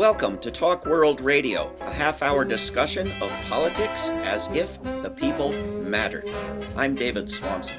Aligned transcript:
Welcome 0.00 0.38
to 0.38 0.50
Talk 0.50 0.86
World 0.86 1.20
Radio, 1.20 1.76
a 1.82 1.90
half 1.90 2.22
hour 2.22 2.42
discussion 2.46 3.06
of 3.20 3.30
politics 3.50 4.08
as 4.24 4.50
if 4.52 4.82
the 4.82 5.10
people 5.10 5.52
mattered. 5.82 6.26
I'm 6.74 6.94
David 6.94 7.28
Swanson. 7.28 7.76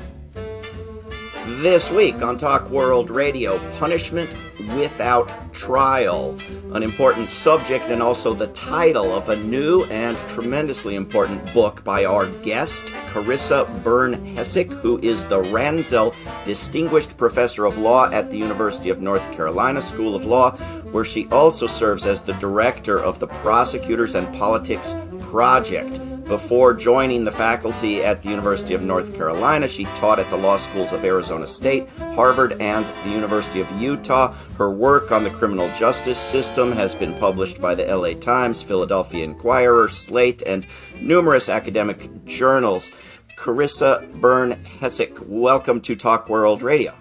This 1.63 1.89
week 1.89 2.21
on 2.21 2.37
Talk 2.37 2.69
World 2.69 3.09
Radio, 3.09 3.57
punishment 3.79 4.29
without 4.75 5.53
trial. 5.53 6.37
An 6.73 6.83
important 6.83 7.29
subject 7.29 7.85
and 7.85 8.01
also 8.01 8.33
the 8.33 8.47
title 8.47 9.13
of 9.13 9.29
a 9.29 9.35
new 9.35 9.83
and 9.85 10.17
tremendously 10.29 10.95
important 10.95 11.53
book 11.53 11.83
by 11.83 12.05
our 12.05 12.27
guest, 12.43 12.85
Carissa 13.11 13.83
Byrne 13.83 14.23
Hessick, 14.35 14.71
who 14.71 14.99
is 14.99 15.25
the 15.25 15.41
Ransdell 15.41 16.13
Distinguished 16.45 17.17
Professor 17.17 17.65
of 17.65 17.77
Law 17.77 18.09
at 18.11 18.31
the 18.31 18.37
University 18.37 18.89
of 18.89 19.01
North 19.01 19.31
Carolina 19.33 19.81
School 19.81 20.15
of 20.15 20.25
Law, 20.25 20.51
where 20.91 21.05
she 21.05 21.27
also 21.29 21.67
serves 21.67 22.05
as 22.05 22.21
the 22.21 22.33
director 22.33 22.99
of 22.99 23.19
the 23.19 23.27
Prosecutors 23.27 24.15
and 24.15 24.33
Politics 24.35 24.95
Project. 25.19 25.99
Before 26.31 26.73
joining 26.73 27.25
the 27.25 27.31
faculty 27.31 28.01
at 28.01 28.21
the 28.21 28.29
University 28.29 28.73
of 28.73 28.81
North 28.81 29.13
Carolina, 29.13 29.67
she 29.67 29.83
taught 29.83 30.17
at 30.17 30.29
the 30.29 30.37
law 30.37 30.55
schools 30.55 30.93
of 30.93 31.03
Arizona 31.03 31.45
State, 31.45 31.89
Harvard, 32.15 32.53
and 32.61 32.85
the 33.03 33.09
University 33.09 33.59
of 33.59 33.69
Utah. 33.81 34.31
Her 34.57 34.71
work 34.71 35.11
on 35.11 35.25
the 35.25 35.29
criminal 35.29 35.69
justice 35.77 36.17
system 36.17 36.71
has 36.71 36.95
been 36.95 37.13
published 37.15 37.59
by 37.59 37.75
the 37.75 37.83
LA 37.83 38.13
Times, 38.13 38.63
Philadelphia 38.63 39.25
Inquirer, 39.25 39.89
Slate, 39.89 40.41
and 40.43 40.65
numerous 41.01 41.49
academic 41.49 42.23
journals. 42.23 42.91
Carissa 43.37 44.09
Byrne 44.21 44.51
Hessick, 44.79 45.17
welcome 45.25 45.81
to 45.81 45.97
Talk 45.97 46.29
World 46.29 46.61
Radio. 46.61 46.93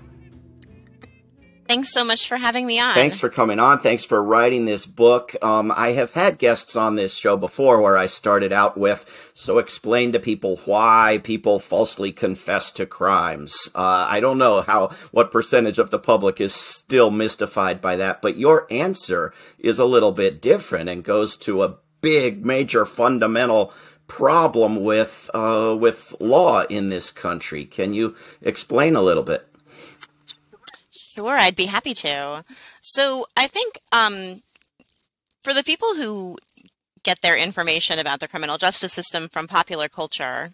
Thanks 1.70 1.92
so 1.92 2.02
much 2.02 2.26
for 2.26 2.36
having 2.36 2.66
me 2.66 2.80
on. 2.80 2.94
Thanks 2.94 3.20
for 3.20 3.28
coming 3.28 3.60
on. 3.60 3.78
Thanks 3.78 4.04
for 4.04 4.20
writing 4.20 4.64
this 4.64 4.86
book. 4.86 5.36
Um, 5.40 5.70
I 5.70 5.92
have 5.92 6.10
had 6.10 6.36
guests 6.36 6.74
on 6.74 6.96
this 6.96 7.14
show 7.14 7.36
before 7.36 7.80
where 7.80 7.96
I 7.96 8.06
started 8.06 8.52
out 8.52 8.76
with, 8.76 9.30
so 9.34 9.58
explain 9.58 10.10
to 10.10 10.18
people 10.18 10.56
why 10.64 11.20
people 11.22 11.60
falsely 11.60 12.10
confess 12.10 12.72
to 12.72 12.86
crimes. 12.86 13.70
Uh, 13.72 14.04
I 14.10 14.18
don't 14.18 14.36
know 14.36 14.62
how, 14.62 14.88
what 15.12 15.30
percentage 15.30 15.78
of 15.78 15.92
the 15.92 16.00
public 16.00 16.40
is 16.40 16.52
still 16.52 17.12
mystified 17.12 17.80
by 17.80 17.94
that, 17.94 18.20
but 18.20 18.36
your 18.36 18.66
answer 18.68 19.32
is 19.60 19.78
a 19.78 19.84
little 19.84 20.10
bit 20.10 20.42
different 20.42 20.88
and 20.88 21.04
goes 21.04 21.36
to 21.36 21.62
a 21.62 21.76
big, 22.00 22.44
major, 22.44 22.84
fundamental 22.84 23.72
problem 24.08 24.82
with, 24.82 25.30
uh, 25.34 25.76
with 25.78 26.16
law 26.18 26.62
in 26.62 26.88
this 26.88 27.12
country. 27.12 27.64
Can 27.64 27.94
you 27.94 28.16
explain 28.42 28.96
a 28.96 29.02
little 29.02 29.22
bit? 29.22 29.46
Sure, 31.14 31.32
I'd 31.32 31.56
be 31.56 31.66
happy 31.66 31.92
to. 31.94 32.44
So 32.82 33.26
I 33.36 33.48
think 33.48 33.80
um, 33.90 34.42
for 35.42 35.52
the 35.52 35.64
people 35.64 35.96
who 35.96 36.36
get 37.02 37.20
their 37.20 37.36
information 37.36 37.98
about 37.98 38.20
the 38.20 38.28
criminal 38.28 38.58
justice 38.58 38.92
system 38.92 39.28
from 39.28 39.48
popular 39.48 39.88
culture, 39.88 40.50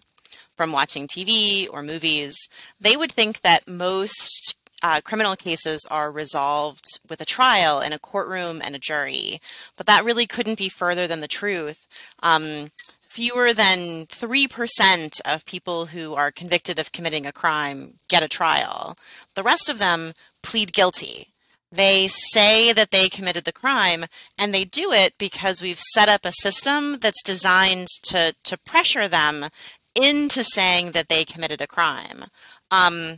from 0.55 0.71
watching 0.71 1.07
TV 1.07 1.67
or 1.71 1.83
movies, 1.83 2.35
they 2.79 2.97
would 2.97 3.11
think 3.11 3.41
that 3.41 3.69
most 3.69 4.55
uh, 4.81 4.99
criminal 5.01 5.35
cases 5.35 5.85
are 5.91 6.11
resolved 6.11 6.85
with 7.07 7.21
a 7.21 7.25
trial 7.25 7.79
in 7.79 7.93
a 7.93 7.99
courtroom 7.99 8.59
and 8.63 8.75
a 8.75 8.79
jury. 8.79 9.39
But 9.75 9.85
that 9.85 10.05
really 10.05 10.25
couldn't 10.25 10.57
be 10.57 10.69
further 10.69 11.05
than 11.05 11.21
the 11.21 11.27
truth. 11.27 11.85
Um, 12.23 12.71
fewer 13.01 13.53
than 13.53 14.05
3% 14.07 15.21
of 15.25 15.45
people 15.45 15.87
who 15.87 16.13
are 16.15 16.31
convicted 16.31 16.77
of 16.77 16.91
committing 16.91 17.25
a 17.25 17.31
crime 17.31 17.95
get 18.09 18.23
a 18.23 18.27
trial. 18.27 18.97
The 19.35 19.43
rest 19.43 19.69
of 19.69 19.79
them 19.79 20.13
plead 20.47 20.73
guilty. 20.73 21.27
They 21.71 22.07
say 22.07 22.71
that 22.71 22.91
they 22.91 23.09
committed 23.09 23.43
the 23.43 23.51
crime, 23.51 24.05
and 24.37 24.53
they 24.53 24.63
do 24.63 24.93
it 24.93 25.13
because 25.17 25.61
we've 25.61 25.79
set 25.79 26.07
up 26.07 26.23
a 26.23 26.31
system 26.31 26.99
that's 26.99 27.21
designed 27.21 27.87
to, 28.05 28.33
to 28.45 28.57
pressure 28.57 29.07
them 29.09 29.47
into 29.93 30.43
saying 30.43 30.91
that 30.91 31.09
they 31.09 31.25
committed 31.25 31.59
a 31.59 31.67
crime. 31.67 32.25
Um, 32.71 33.17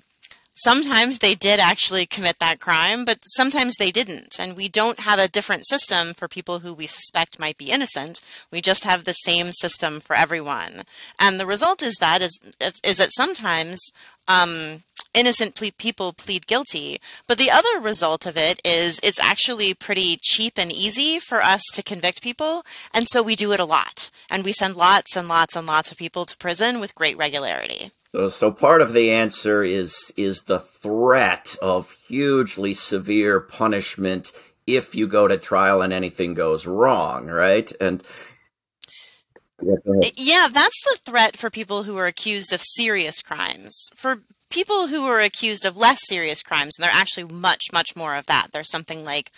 sometimes 0.63 1.19
they 1.19 1.35
did 1.35 1.59
actually 1.59 2.05
commit 2.05 2.39
that 2.39 2.59
crime, 2.59 3.05
but 3.05 3.19
sometimes 3.25 3.75
they 3.75 3.91
didn't. 3.91 4.39
And 4.39 4.55
we 4.55 4.69
don't 4.69 5.01
have 5.01 5.19
a 5.19 5.27
different 5.27 5.67
system 5.67 6.13
for 6.13 6.27
people 6.27 6.59
who 6.59 6.73
we 6.73 6.87
suspect 6.87 7.39
might 7.39 7.57
be 7.57 7.71
innocent. 7.71 8.21
We 8.51 8.61
just 8.61 8.83
have 8.83 9.03
the 9.03 9.13
same 9.13 9.51
system 9.51 9.99
for 9.99 10.15
everyone. 10.15 10.83
And 11.19 11.39
the 11.39 11.45
result 11.45 11.83
is 11.83 11.95
that 11.99 12.21
is 12.21 12.39
is 12.83 12.97
that 12.97 13.13
sometimes 13.13 13.79
um, 14.27 14.83
innocent 15.13 15.55
ple- 15.55 15.71
people 15.77 16.13
plead 16.13 16.47
guilty. 16.47 16.99
But 17.27 17.37
the 17.37 17.51
other 17.51 17.79
result 17.79 18.25
of 18.25 18.37
it 18.37 18.61
is 18.63 18.99
it's 19.03 19.19
actually 19.19 19.73
pretty 19.73 20.17
cheap 20.21 20.53
and 20.57 20.71
easy 20.71 21.19
for 21.19 21.41
us 21.43 21.63
to 21.73 21.83
convict 21.83 22.21
people. 22.21 22.63
And 22.93 23.07
so 23.07 23.23
we 23.23 23.35
do 23.35 23.51
it 23.51 23.59
a 23.59 23.65
lot. 23.65 24.09
And 24.29 24.43
we 24.43 24.53
send 24.53 24.75
lots 24.75 25.15
and 25.15 25.27
lots 25.27 25.55
and 25.55 25.65
lots 25.67 25.91
of 25.91 25.97
people 25.97 26.25
to 26.25 26.37
prison 26.37 26.79
with 26.79 26.95
great 26.95 27.17
regularity. 27.17 27.91
So, 28.13 28.27
so 28.29 28.51
part 28.51 28.81
of 28.81 28.93
the 28.93 29.11
answer 29.11 29.63
is 29.63 30.11
is 30.17 30.43
the 30.43 30.59
threat 30.59 31.55
of 31.61 31.91
hugely 32.07 32.73
severe 32.73 33.39
punishment 33.39 34.31
if 34.65 34.95
you 34.95 35.07
go 35.07 35.27
to 35.27 35.37
trial 35.37 35.81
and 35.81 35.93
anything 35.93 36.33
goes 36.33 36.65
wrong, 36.65 37.27
right? 37.27 37.71
And 37.79 38.03
yeah, 39.61 40.47
that's 40.51 40.81
the 40.83 40.99
threat 41.05 41.37
for 41.37 41.49
people 41.49 41.83
who 41.83 41.97
are 41.97 42.07
accused 42.07 42.53
of 42.53 42.61
serious 42.61 43.21
crimes. 43.21 43.75
For 43.95 44.23
people 44.49 44.87
who 44.87 45.05
are 45.05 45.19
accused 45.19 45.65
of 45.65 45.77
less 45.77 45.99
serious 46.07 46.41
crimes, 46.41 46.75
and 46.77 46.83
there 46.83 46.91
are 46.91 46.99
actually 46.99 47.31
much, 47.33 47.65
much 47.73 47.95
more 47.95 48.15
of 48.15 48.25
that. 48.27 48.47
There's 48.51 48.71
something 48.71 49.03
like 49.03 49.31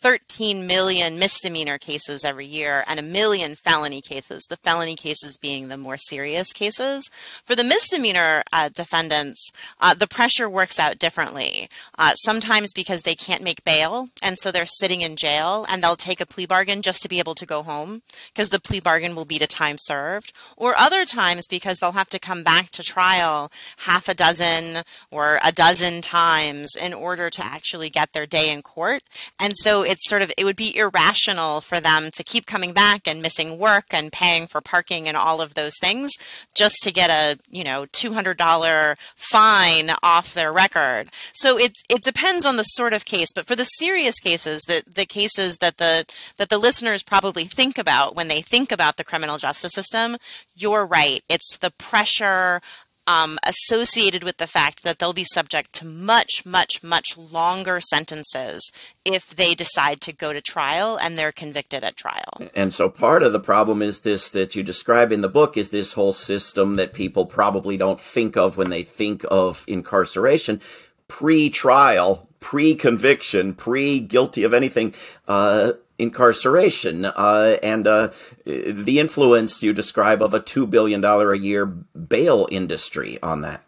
13 0.00 0.66
million 0.66 1.18
misdemeanor 1.18 1.78
cases 1.78 2.24
every 2.24 2.46
year 2.46 2.84
and 2.86 2.98
a 2.98 3.02
million 3.02 3.54
felony 3.54 4.00
cases, 4.00 4.44
the 4.48 4.56
felony 4.56 4.96
cases 4.96 5.36
being 5.36 5.68
the 5.68 5.76
more 5.76 5.96
serious 5.96 6.52
cases. 6.52 7.08
For 7.44 7.54
the 7.54 7.64
misdemeanor 7.64 8.42
uh, 8.52 8.70
defendants, 8.70 9.50
uh, 9.80 9.94
the 9.94 10.06
pressure 10.06 10.48
works 10.48 10.78
out 10.78 10.98
differently. 10.98 11.68
Uh, 11.98 12.14
sometimes 12.14 12.72
because 12.72 13.02
they 13.02 13.14
can't 13.14 13.42
make 13.42 13.64
bail, 13.64 14.08
and 14.22 14.38
so 14.38 14.50
they're 14.50 14.64
sitting 14.64 15.02
in 15.02 15.16
jail 15.16 15.66
and 15.68 15.82
they'll 15.82 15.96
take 15.96 16.20
a 16.20 16.26
plea 16.26 16.46
bargain 16.46 16.82
just 16.82 17.02
to 17.02 17.08
be 17.08 17.18
able 17.18 17.34
to 17.34 17.46
go 17.46 17.62
home 17.62 18.02
because 18.32 18.48
the 18.48 18.60
plea 18.60 18.80
bargain 18.80 19.14
will 19.14 19.24
be 19.24 19.38
to 19.38 19.46
time 19.46 19.76
served. 19.78 20.32
Or 20.56 20.76
other 20.76 21.04
times 21.04 21.46
because 21.46 21.78
they'll 21.78 21.92
have 21.92 22.08
to 22.10 22.18
come 22.18 22.42
back 22.42 22.70
to 22.70 22.82
trial 22.82 23.52
half 23.78 24.08
a 24.08 24.14
dozen 24.14 24.82
or 25.10 25.38
a 25.44 25.52
dozen 25.52 26.00
times 26.00 26.70
in 26.80 26.94
order 26.94 27.28
to 27.30 27.44
actually 27.44 27.90
get 27.90 28.12
their 28.12 28.26
day 28.26 28.50
in 28.50 28.62
court. 28.62 29.02
And 29.38 29.54
so 29.56 29.84
it's 29.90 30.08
sort 30.08 30.22
of 30.22 30.30
it 30.38 30.44
would 30.44 30.56
be 30.56 30.76
irrational 30.76 31.60
for 31.60 31.80
them 31.80 32.10
to 32.12 32.22
keep 32.22 32.46
coming 32.46 32.72
back 32.72 33.08
and 33.08 33.20
missing 33.20 33.58
work 33.58 33.86
and 33.90 34.12
paying 34.12 34.46
for 34.46 34.60
parking 34.60 35.08
and 35.08 35.16
all 35.16 35.40
of 35.40 35.54
those 35.54 35.76
things 35.80 36.12
just 36.54 36.76
to 36.82 36.92
get 36.92 37.10
a 37.10 37.38
you 37.50 37.64
know 37.64 37.86
$200 37.86 38.96
fine 39.16 39.90
off 40.02 40.34
their 40.34 40.52
record. 40.52 41.08
So 41.32 41.58
it 41.58 41.72
it 41.88 42.02
depends 42.02 42.46
on 42.46 42.56
the 42.56 42.62
sort 42.62 42.92
of 42.92 43.04
case 43.04 43.28
but 43.34 43.46
for 43.46 43.56
the 43.56 43.64
serious 43.64 44.20
cases 44.20 44.62
the 44.68 44.84
the 44.86 45.06
cases 45.06 45.56
that 45.58 45.78
the 45.78 46.06
that 46.36 46.50
the 46.50 46.58
listeners 46.58 47.02
probably 47.02 47.44
think 47.44 47.76
about 47.76 48.14
when 48.14 48.28
they 48.28 48.42
think 48.42 48.70
about 48.70 48.96
the 48.96 49.04
criminal 49.04 49.38
justice 49.38 49.72
system 49.72 50.16
you're 50.54 50.86
right. 50.86 51.22
It's 51.28 51.58
the 51.58 51.72
pressure 51.72 52.60
um, 53.06 53.38
associated 53.44 54.24
with 54.24 54.36
the 54.36 54.46
fact 54.46 54.84
that 54.84 54.98
they'll 54.98 55.12
be 55.12 55.24
subject 55.24 55.72
to 55.74 55.86
much, 55.86 56.44
much, 56.46 56.82
much 56.82 57.16
longer 57.16 57.80
sentences 57.80 58.70
if 59.04 59.28
they 59.28 59.54
decide 59.54 60.00
to 60.02 60.12
go 60.12 60.32
to 60.32 60.40
trial 60.40 60.98
and 60.98 61.18
they're 61.18 61.32
convicted 61.32 61.82
at 61.82 61.96
trial. 61.96 62.48
And 62.54 62.72
so 62.72 62.88
part 62.88 63.22
of 63.22 63.32
the 63.32 63.40
problem 63.40 63.82
is 63.82 64.02
this 64.02 64.30
that 64.30 64.54
you 64.54 64.62
describe 64.62 65.12
in 65.12 65.20
the 65.20 65.28
book 65.28 65.56
is 65.56 65.70
this 65.70 65.94
whole 65.94 66.12
system 66.12 66.76
that 66.76 66.92
people 66.92 67.26
probably 67.26 67.76
don't 67.76 68.00
think 68.00 68.36
of 68.36 68.56
when 68.56 68.70
they 68.70 68.82
think 68.82 69.24
of 69.30 69.64
incarceration. 69.66 70.60
Pre 71.08 71.50
trial, 71.50 72.28
pre 72.38 72.74
conviction, 72.74 73.54
pre 73.54 74.00
guilty 74.00 74.44
of 74.44 74.54
anything, 74.54 74.94
uh, 75.26 75.72
incarceration 76.00 77.04
uh, 77.04 77.58
and 77.62 77.86
uh, 77.86 78.10
the 78.44 78.98
influence 78.98 79.62
you 79.62 79.72
describe 79.72 80.22
of 80.22 80.34
a 80.34 80.40
$2 80.40 80.68
billion 80.68 81.04
a 81.04 81.34
year 81.34 81.66
bail 81.66 82.48
industry 82.50 83.18
on 83.22 83.42
that. 83.42 83.62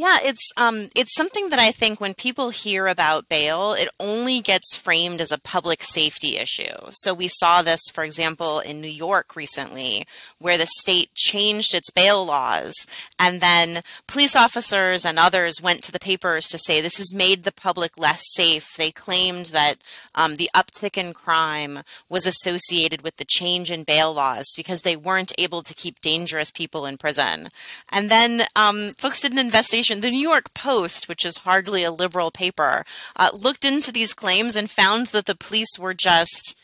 Yeah, 0.00 0.16
it's 0.22 0.50
um 0.56 0.88
it's 0.96 1.14
something 1.14 1.50
that 1.50 1.58
I 1.58 1.72
think 1.72 2.00
when 2.00 2.14
people 2.14 2.48
hear 2.48 2.86
about 2.86 3.28
bail, 3.28 3.74
it 3.74 3.90
only 4.00 4.40
gets 4.40 4.74
framed 4.74 5.20
as 5.20 5.30
a 5.30 5.36
public 5.36 5.82
safety 5.82 6.38
issue. 6.38 6.72
So 6.92 7.12
we 7.12 7.28
saw 7.28 7.60
this, 7.60 7.82
for 7.92 8.02
example, 8.02 8.60
in 8.60 8.80
New 8.80 8.88
York 8.88 9.36
recently, 9.36 10.06
where 10.38 10.56
the 10.56 10.64
state 10.64 11.12
changed 11.14 11.74
its 11.74 11.90
bail 11.90 12.24
laws, 12.24 12.72
and 13.18 13.42
then 13.42 13.82
police 14.06 14.34
officers 14.34 15.04
and 15.04 15.18
others 15.18 15.60
went 15.60 15.82
to 15.82 15.92
the 15.92 15.98
papers 15.98 16.46
to 16.48 16.58
say 16.58 16.80
this 16.80 16.96
has 16.96 17.12
made 17.12 17.42
the 17.42 17.52
public 17.52 17.98
less 17.98 18.22
safe. 18.32 18.68
They 18.78 18.92
claimed 18.92 19.46
that 19.46 19.74
um, 20.14 20.36
the 20.36 20.48
uptick 20.56 20.96
in 20.96 21.12
crime 21.12 21.80
was 22.08 22.24
associated 22.24 23.02
with 23.02 23.18
the 23.18 23.26
change 23.28 23.70
in 23.70 23.84
bail 23.84 24.14
laws 24.14 24.46
because 24.56 24.80
they 24.80 24.96
weren't 24.96 25.34
able 25.36 25.60
to 25.60 25.74
keep 25.74 26.00
dangerous 26.00 26.50
people 26.50 26.86
in 26.86 26.96
prison. 26.96 27.48
And 27.90 28.10
then 28.10 28.44
um, 28.56 28.94
folks 28.96 29.20
did 29.20 29.32
an 29.32 29.38
investigation 29.38 29.89
investigation. 29.90 30.00
The 30.00 30.10
New 30.10 30.28
York 30.28 30.54
Post, 30.54 31.08
which 31.08 31.24
is 31.24 31.38
hardly 31.38 31.84
a 31.84 31.90
liberal 31.90 32.30
paper, 32.30 32.84
uh, 33.16 33.30
looked 33.32 33.64
into 33.64 33.92
these 33.92 34.14
claims 34.14 34.56
and 34.56 34.70
found 34.70 35.08
that 35.08 35.26
the 35.26 35.34
police 35.34 35.78
were 35.78 35.94
just. 35.94 36.56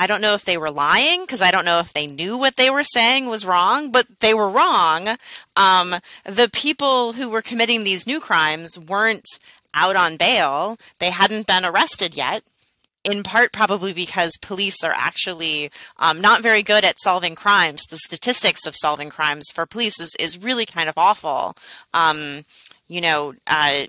I 0.00 0.06
don't 0.06 0.20
know 0.20 0.34
if 0.34 0.44
they 0.44 0.56
were 0.56 0.70
lying 0.70 1.22
because 1.22 1.42
I 1.42 1.50
don't 1.50 1.64
know 1.64 1.80
if 1.80 1.92
they 1.92 2.06
knew 2.06 2.36
what 2.36 2.54
they 2.54 2.70
were 2.70 2.84
saying 2.84 3.28
was 3.28 3.44
wrong, 3.44 3.90
but 3.90 4.06
they 4.20 4.32
were 4.32 4.48
wrong. 4.48 5.16
Um, 5.56 5.96
the 6.24 6.48
people 6.52 7.14
who 7.14 7.28
were 7.28 7.42
committing 7.42 7.82
these 7.82 8.06
new 8.06 8.20
crimes 8.20 8.78
weren't 8.78 9.26
out 9.74 9.96
on 9.96 10.16
bail. 10.16 10.78
They 11.00 11.10
hadn't 11.10 11.48
been 11.48 11.64
arrested 11.64 12.16
yet 12.16 12.44
in 13.10 13.22
part 13.22 13.52
probably 13.52 13.92
because 13.92 14.36
police 14.40 14.84
are 14.84 14.94
actually 14.94 15.70
um, 15.98 16.20
not 16.20 16.42
very 16.42 16.62
good 16.62 16.84
at 16.84 17.00
solving 17.00 17.34
crimes. 17.34 17.84
The 17.84 17.98
statistics 17.98 18.66
of 18.66 18.76
solving 18.76 19.10
crimes 19.10 19.46
for 19.54 19.66
police 19.66 19.98
is, 20.00 20.14
is 20.18 20.42
really 20.42 20.66
kind 20.66 20.88
of 20.88 20.98
awful. 20.98 21.56
Um, 21.94 22.44
you 22.88 23.00
know, 23.00 23.34
uh, 23.46 23.84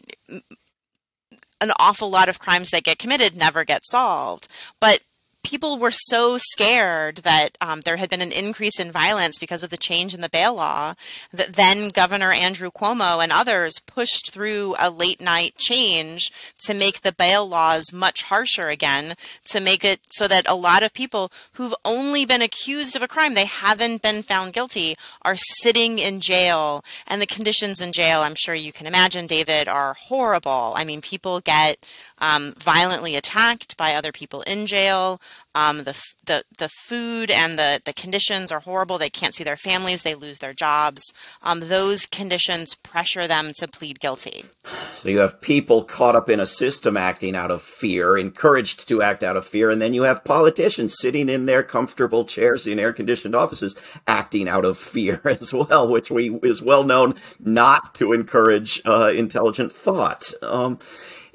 an 1.62 1.71
awful 1.77 2.10
lot 2.10 2.30
of 2.30 2.39
crimes 2.39 2.69
that 2.69 2.83
get 2.83 3.00
committed 3.00 3.36
never 3.36 3.66
get 3.66 3.81
solved. 3.86 4.48
But 4.80 5.01
people 5.44 5.80
were 5.80 5.92
so 5.92 6.38
scared 6.38 7.18
that 7.18 7.58
um, 7.62 7.82
there 7.82 7.98
had 7.98 8.10
been 8.10 8.22
an 8.22 8.32
increase 8.32 8.80
in 8.80 8.92
violence 8.92 9.40
because 9.40 9.64
of 9.64 9.70
the 9.70 9.78
change 9.78 10.14
in 10.14 10.22
the 10.22 10.30
bail 10.30 10.54
law 10.54 10.94
that 11.32 11.54
then 11.54 11.90
Governor 11.90 12.32
Andrew 12.32 12.70
Cuomo 12.72 13.24
and 13.24 13.32
others 13.32 13.80
pushed 13.86 14.32
through 14.32 14.76
a 14.80 14.90
late 14.90 15.22
night 15.22 15.56
change 15.58 16.32
to 16.66 16.74
make 16.74 17.02
the 17.02 17.14
bail 17.14 17.48
laws 17.48 17.94
much 17.94 18.24
harsher 18.24 18.70
again, 18.70 19.16
to 19.46 19.60
make 19.60 19.84
it 19.84 20.02
so 20.12 20.28
that 20.28 20.48
a 20.48 20.56
lot 20.56 20.84
of 20.84 20.94
people 20.94 21.32
who've 21.54 21.76
only 21.86 22.26
been 22.26 22.42
accused 22.42 22.96
of 22.96 23.04
a 23.04 23.08
crime, 23.08 23.34
they 23.34 23.46
haven't 23.46 24.02
been 24.02 24.22
found 24.22 24.54
guilty, 24.54 24.96
are 25.22 25.36
sitting 25.36 26.00
in 26.00 26.20
jail. 26.20 26.84
And 27.08 27.22
the 27.22 27.28
conditions 27.28 27.82
in 27.82 27.92
jail, 27.92 28.22
I'm 28.22 28.36
sure 28.36 28.56
you 28.56 28.74
can 28.74 28.88
imagine, 28.88 29.28
David, 29.28 29.68
are 29.68 29.96
horrible. 29.96 30.74
I 30.76 30.84
mean, 30.84 31.02
people 31.02 31.40
get 31.40 31.86
um, 32.19 32.54
violently 32.57 33.16
attacked 33.16 33.77
by 33.77 33.94
other 33.94 34.12
people 34.12 34.42
in 34.44 34.66
jail. 34.68 35.19
Um, 35.56 35.80
the, 35.80 36.00
the, 36.25 36.44
the 36.57 36.69
food 36.69 37.31
and 37.31 37.57
the, 37.57 37.81
the 37.83 37.94
conditions 37.94 38.51
are 38.51 38.60
horrible. 38.60 38.98
They 38.98 39.10
can't 39.10 39.33
see 39.33 39.44
their 39.44 39.57
families. 39.57 40.04
They 40.04 40.16
lose 40.16 40.39
their 40.39 40.54
jobs. 40.54 41.01
Um, 41.42 41.62
those 41.62 42.06
conditions 42.06 42.75
pressure 42.75 43.27
them 43.27 43.51
to 43.57 43.68
plead 43.68 44.00
guilty. 44.00 44.45
So 44.94 45.10
you 45.10 45.19
have 45.19 45.42
people 45.42 45.83
caught 45.83 46.16
up 46.16 46.30
in 46.30 46.39
a 46.39 46.45
system 46.45 46.95
acting 46.95 47.36
out 47.36 47.51
of 47.51 47.62
fear, 47.62 48.18
encouraged 48.18 48.88
to 48.89 49.01
act 49.01 49.24
out 49.24 49.38
of 49.38 49.45
fear, 49.45 49.69
and 49.69 49.81
then 49.81 49.94
you 49.94 50.04
have 50.04 50.24
politicians 50.24 50.95
sitting 51.00 51.30
in 51.30 51.45
their 51.45 51.63
comfortable 51.63 52.25
chairs 52.25 52.68
in 52.68 52.80
air 52.80 52.94
conditioned 52.94 53.36
offices 53.36 53.75
acting 54.07 54.48
out 54.48 54.66
of 54.66 54.77
fear 54.77 55.21
as 55.25 55.54
well, 55.54 55.88
which 55.88 56.12
we 56.12 56.36
is 56.44 56.62
well 56.62 56.83
known 56.83 57.16
not 57.39 57.95
to 57.95 58.13
encourage 58.13 58.81
uh, 58.86 59.12
intelligent 59.16 59.71
thought. 59.71 60.31
Um, 60.42 60.80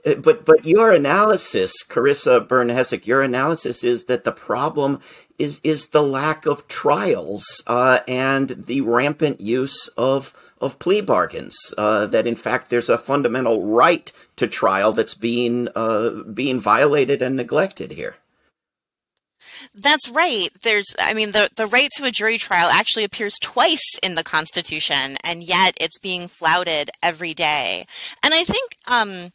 but 0.04 0.44
but 0.44 0.64
your 0.64 0.92
analysis, 0.92 1.72
Carissa 1.88 2.46
Byrne 2.46 2.68
Hessick, 2.68 3.06
your 3.06 3.22
analysis 3.22 3.82
is 3.82 4.04
that 4.04 4.24
the 4.24 4.32
problem 4.32 5.00
is 5.38 5.60
is 5.64 5.88
the 5.88 6.02
lack 6.02 6.46
of 6.46 6.68
trials 6.68 7.62
uh, 7.66 8.00
and 8.06 8.50
the 8.50 8.82
rampant 8.82 9.40
use 9.40 9.88
of 9.96 10.34
of 10.60 10.78
plea 10.78 11.00
bargains. 11.00 11.56
Uh, 11.78 12.06
that 12.06 12.26
in 12.26 12.36
fact 12.36 12.70
there's 12.70 12.90
a 12.90 12.98
fundamental 12.98 13.64
right 13.64 14.12
to 14.36 14.46
trial 14.46 14.92
that's 14.92 15.14
being 15.14 15.68
uh, 15.74 16.10
being 16.32 16.60
violated 16.60 17.22
and 17.22 17.36
neglected 17.36 17.92
here. 17.92 18.16
That's 19.74 20.08
right. 20.08 20.50
There's, 20.62 20.94
I 21.00 21.14
mean, 21.14 21.32
the, 21.32 21.48
the 21.56 21.66
right 21.66 21.90
to 21.96 22.04
a 22.04 22.10
jury 22.10 22.38
trial 22.38 22.68
actually 22.68 23.04
appears 23.04 23.38
twice 23.40 23.98
in 24.02 24.14
the 24.14 24.22
Constitution, 24.22 25.16
and 25.24 25.42
yet 25.42 25.76
it's 25.80 25.98
being 25.98 26.28
flouted 26.28 26.90
every 27.02 27.34
day. 27.34 27.86
And 28.22 28.34
I 28.34 28.44
think, 28.44 28.76
um, 28.86 29.32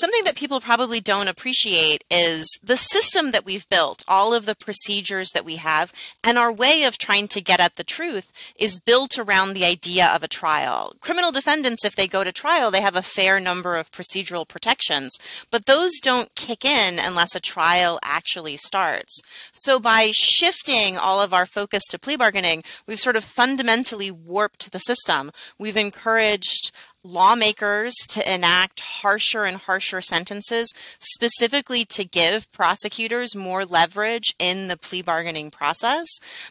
Something 0.00 0.24
that 0.24 0.34
people 0.34 0.62
probably 0.62 0.98
don't 0.98 1.28
appreciate 1.28 2.04
is 2.10 2.48
the 2.62 2.78
system 2.78 3.32
that 3.32 3.44
we've 3.44 3.68
built, 3.68 4.02
all 4.08 4.32
of 4.32 4.46
the 4.46 4.54
procedures 4.54 5.28
that 5.34 5.44
we 5.44 5.56
have, 5.56 5.92
and 6.24 6.38
our 6.38 6.50
way 6.50 6.84
of 6.84 6.96
trying 6.96 7.28
to 7.28 7.42
get 7.42 7.60
at 7.60 7.76
the 7.76 7.84
truth 7.84 8.32
is 8.56 8.80
built 8.80 9.18
around 9.18 9.52
the 9.52 9.66
idea 9.66 10.06
of 10.06 10.22
a 10.22 10.28
trial. 10.28 10.94
Criminal 11.02 11.32
defendants, 11.32 11.84
if 11.84 11.96
they 11.96 12.06
go 12.06 12.24
to 12.24 12.32
trial, 12.32 12.70
they 12.70 12.80
have 12.80 12.96
a 12.96 13.02
fair 13.02 13.38
number 13.38 13.76
of 13.76 13.90
procedural 13.90 14.48
protections, 14.48 15.14
but 15.50 15.66
those 15.66 15.92
don't 16.00 16.34
kick 16.34 16.64
in 16.64 16.98
unless 16.98 17.34
a 17.34 17.40
trial 17.40 17.98
actually 18.02 18.56
starts. 18.56 19.20
So 19.52 19.78
by 19.78 20.12
shifting 20.14 20.96
all 20.96 21.20
of 21.20 21.34
our 21.34 21.44
focus 21.44 21.82
to 21.90 21.98
plea 21.98 22.16
bargaining, 22.16 22.64
we've 22.86 22.98
sort 22.98 23.16
of 23.16 23.24
fundamentally 23.24 24.10
warped 24.10 24.72
the 24.72 24.78
system. 24.78 25.30
We've 25.58 25.76
encouraged 25.76 26.70
lawmakers 27.02 27.94
to 28.08 28.32
enact 28.32 28.80
harsher 28.80 29.44
and 29.44 29.56
harsher 29.56 30.00
sentences, 30.00 30.72
specifically 30.98 31.84
to 31.86 32.04
give 32.04 32.50
prosecutors 32.52 33.34
more 33.34 33.64
leverage 33.64 34.34
in 34.38 34.68
the 34.68 34.76
plea 34.76 35.02
bargaining 35.02 35.50
process. 35.50 36.06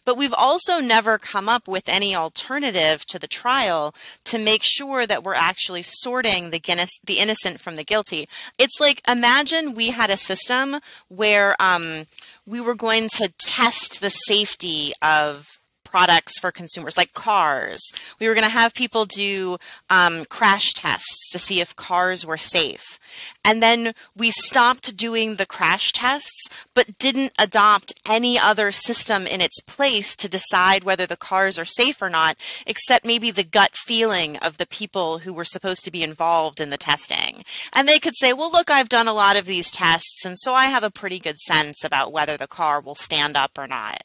But 0.05 0.17
we've 0.17 0.33
also 0.33 0.79
never 0.79 1.17
come 1.17 1.47
up 1.47 1.67
with 1.67 1.87
any 1.87 2.15
alternative 2.15 3.05
to 3.07 3.19
the 3.19 3.27
trial 3.27 3.93
to 4.25 4.37
make 4.37 4.63
sure 4.63 5.05
that 5.05 5.23
we're 5.23 5.35
actually 5.35 5.83
sorting 5.83 6.49
the, 6.49 6.59
Guinness, 6.59 6.91
the 7.03 7.19
innocent 7.19 7.59
from 7.59 7.75
the 7.75 7.83
guilty. 7.83 8.25
It's 8.57 8.79
like 8.79 9.01
imagine 9.07 9.75
we 9.75 9.91
had 9.91 10.09
a 10.09 10.17
system 10.17 10.79
where 11.07 11.55
um, 11.59 12.05
we 12.45 12.61
were 12.61 12.75
going 12.75 13.09
to 13.17 13.31
test 13.39 14.01
the 14.01 14.09
safety 14.09 14.93
of 15.01 15.58
products 15.89 16.39
for 16.39 16.51
consumers, 16.51 16.97
like 16.97 17.13
cars. 17.13 17.81
We 18.19 18.27
were 18.27 18.33
going 18.33 18.45
to 18.45 18.50
have 18.50 18.74
people 18.74 19.06
do 19.06 19.57
um, 19.89 20.25
crash 20.25 20.74
tests 20.74 21.31
to 21.31 21.39
see 21.39 21.62
if 21.62 21.75
cars 21.75 22.25
were 22.25 22.38
safe. 22.38 23.00
And 23.44 23.62
then 23.62 23.94
we 24.15 24.31
stopped 24.31 24.97
doing 24.97 25.36
the 25.36 25.45
crash 25.45 25.94
tests, 25.94 26.50
but 26.74 27.00
didn't 27.00 27.31
adopt 27.39 27.94
any 28.07 28.38
other 28.38 28.71
system 28.71 29.25
in 29.25 29.41
its 29.41 29.62
place 29.62 30.15
to 30.18 30.30
decide 30.30 30.83
whether 30.83 31.06
the 31.06 31.18
cars 31.18 31.57
are 31.57 31.65
safe 31.65 32.01
or 32.01 32.09
not, 32.09 32.38
except 32.68 33.06
maybe 33.06 33.31
the 33.31 33.44
gut 33.44 33.75
feeling 33.75 34.38
of 34.38 34.57
the 34.57 34.68
people 34.68 35.19
who 35.19 35.33
were 35.33 35.45
supposed 35.45 35.86
to 35.86 35.91
be 35.91 36.03
involved 36.03 36.59
in 36.59 36.69
the 36.69 36.77
testing. 36.77 37.44
And 37.74 37.88
they 37.88 38.00
could 38.00 38.18
say, 38.18 38.33
well, 38.33 38.51
look, 38.51 38.69
I've 38.69 38.89
done 38.89 39.07
a 39.07 39.13
lot 39.13 39.38
of 39.38 39.45
these 39.45 39.71
tests, 39.71 40.25
and 40.25 40.38
so 40.39 40.53
I 40.53 40.65
have 40.65 40.83
a 40.83 40.92
pretty 40.92 41.19
good 41.19 41.39
sense 41.39 41.83
about 41.83 42.12
whether 42.12 42.38
the 42.38 42.47
car 42.47 42.81
will 42.81 42.95
stand 42.95 43.38
up 43.38 43.57
or 43.57 43.68
not. 43.68 44.03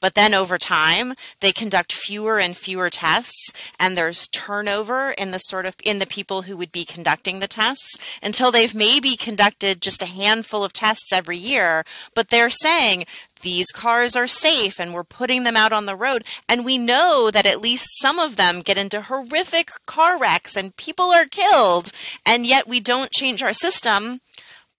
But 0.00 0.14
then 0.14 0.32
over 0.32 0.56
time, 0.56 1.14
they 1.40 1.52
conduct 1.52 1.92
fewer 1.92 2.38
and 2.38 2.56
fewer 2.56 2.88
tests, 2.88 3.52
and 3.78 3.96
there's 3.96 4.28
turnover 4.28 5.10
in 5.10 5.30
the 5.30 5.38
sort 5.38 5.66
of 5.66 5.76
in 5.84 5.98
the 5.98 6.06
people 6.06 6.42
who 6.42 6.56
would 6.56 6.72
be 6.72 6.84
conducting 6.84 7.40
the 7.40 7.48
tests 7.48 7.98
until 8.22 8.50
they've 8.70 8.78
maybe 8.78 9.16
conducted 9.16 9.82
just 9.82 10.02
a 10.02 10.06
handful 10.06 10.64
of 10.64 10.72
tests 10.72 11.12
every 11.12 11.36
year. 11.36 11.84
But 12.14 12.28
they're 12.28 12.50
saying 12.50 13.04
these 13.42 13.70
cars 13.72 14.16
are 14.16 14.26
safe 14.26 14.78
and 14.78 14.92
we're 14.92 15.04
putting 15.04 15.44
them 15.44 15.56
out 15.56 15.72
on 15.72 15.86
the 15.86 15.96
road. 15.96 16.24
And 16.48 16.64
we 16.64 16.78
know 16.78 17.30
that 17.32 17.46
at 17.46 17.60
least 17.60 17.88
some 18.00 18.18
of 18.18 18.36
them 18.36 18.60
get 18.60 18.78
into 18.78 19.02
horrific 19.02 19.70
car 19.86 20.18
wrecks 20.18 20.56
and 20.56 20.76
people 20.76 21.06
are 21.06 21.26
killed. 21.26 21.90
And 22.24 22.46
yet 22.46 22.68
we 22.68 22.80
don't 22.80 23.10
change 23.10 23.42
our 23.42 23.52
system 23.52 24.20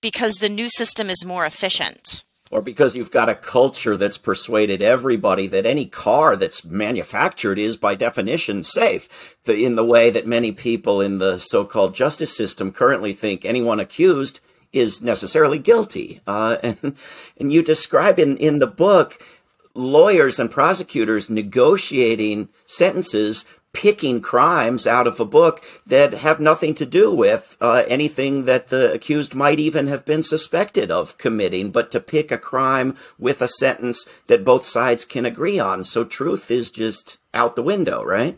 because 0.01 0.35
the 0.35 0.49
new 0.49 0.69
system 0.69 1.09
is 1.09 1.25
more 1.25 1.45
efficient 1.45 2.23
or 2.51 2.61
because 2.61 2.95
you've 2.95 3.11
got 3.11 3.29
a 3.29 3.35
culture 3.35 3.97
that's 3.97 4.17
persuaded 4.17 4.83
everybody 4.83 5.47
that 5.47 5.65
any 5.65 5.85
car 5.85 6.35
that's 6.35 6.65
manufactured 6.65 7.57
is 7.57 7.77
by 7.77 7.95
definition 7.95 8.61
safe 8.61 9.37
in 9.47 9.75
the 9.75 9.85
way 9.85 10.09
that 10.09 10.27
many 10.27 10.51
people 10.51 11.01
in 11.01 11.17
the 11.17 11.37
so-called 11.37 11.95
justice 11.95 12.35
system 12.35 12.71
currently 12.71 13.13
think 13.13 13.45
anyone 13.45 13.79
accused 13.79 14.41
is 14.73 15.01
necessarily 15.01 15.59
guilty. 15.59 16.21
Uh, 16.27 16.57
and, 16.63 16.95
and 17.37 17.53
you 17.53 17.63
describe 17.63 18.19
in, 18.19 18.37
in 18.37 18.59
the 18.59 18.67
book 18.67 19.25
lawyers 19.73 20.37
and 20.37 20.51
prosecutors 20.51 21.29
negotiating 21.29 22.49
sentences 22.65 23.45
picking 23.73 24.21
crimes 24.21 24.85
out 24.85 25.07
of 25.07 25.19
a 25.19 25.25
book 25.25 25.63
that 25.85 26.13
have 26.13 26.39
nothing 26.39 26.73
to 26.73 26.85
do 26.85 27.13
with 27.13 27.55
uh, 27.61 27.83
anything 27.87 28.45
that 28.45 28.67
the 28.67 28.91
accused 28.91 29.33
might 29.33 29.59
even 29.59 29.87
have 29.87 30.05
been 30.05 30.23
suspected 30.23 30.91
of 30.91 31.17
committing, 31.17 31.71
but 31.71 31.91
to 31.91 31.99
pick 31.99 32.31
a 32.31 32.37
crime 32.37 32.95
with 33.17 33.41
a 33.41 33.47
sentence 33.47 34.07
that 34.27 34.43
both 34.43 34.65
sides 34.65 35.05
can 35.05 35.25
agree 35.25 35.59
on. 35.59 35.83
So 35.83 36.03
truth 36.03 36.51
is 36.51 36.71
just 36.71 37.17
out 37.33 37.55
the 37.55 37.63
window, 37.63 38.03
right? 38.03 38.37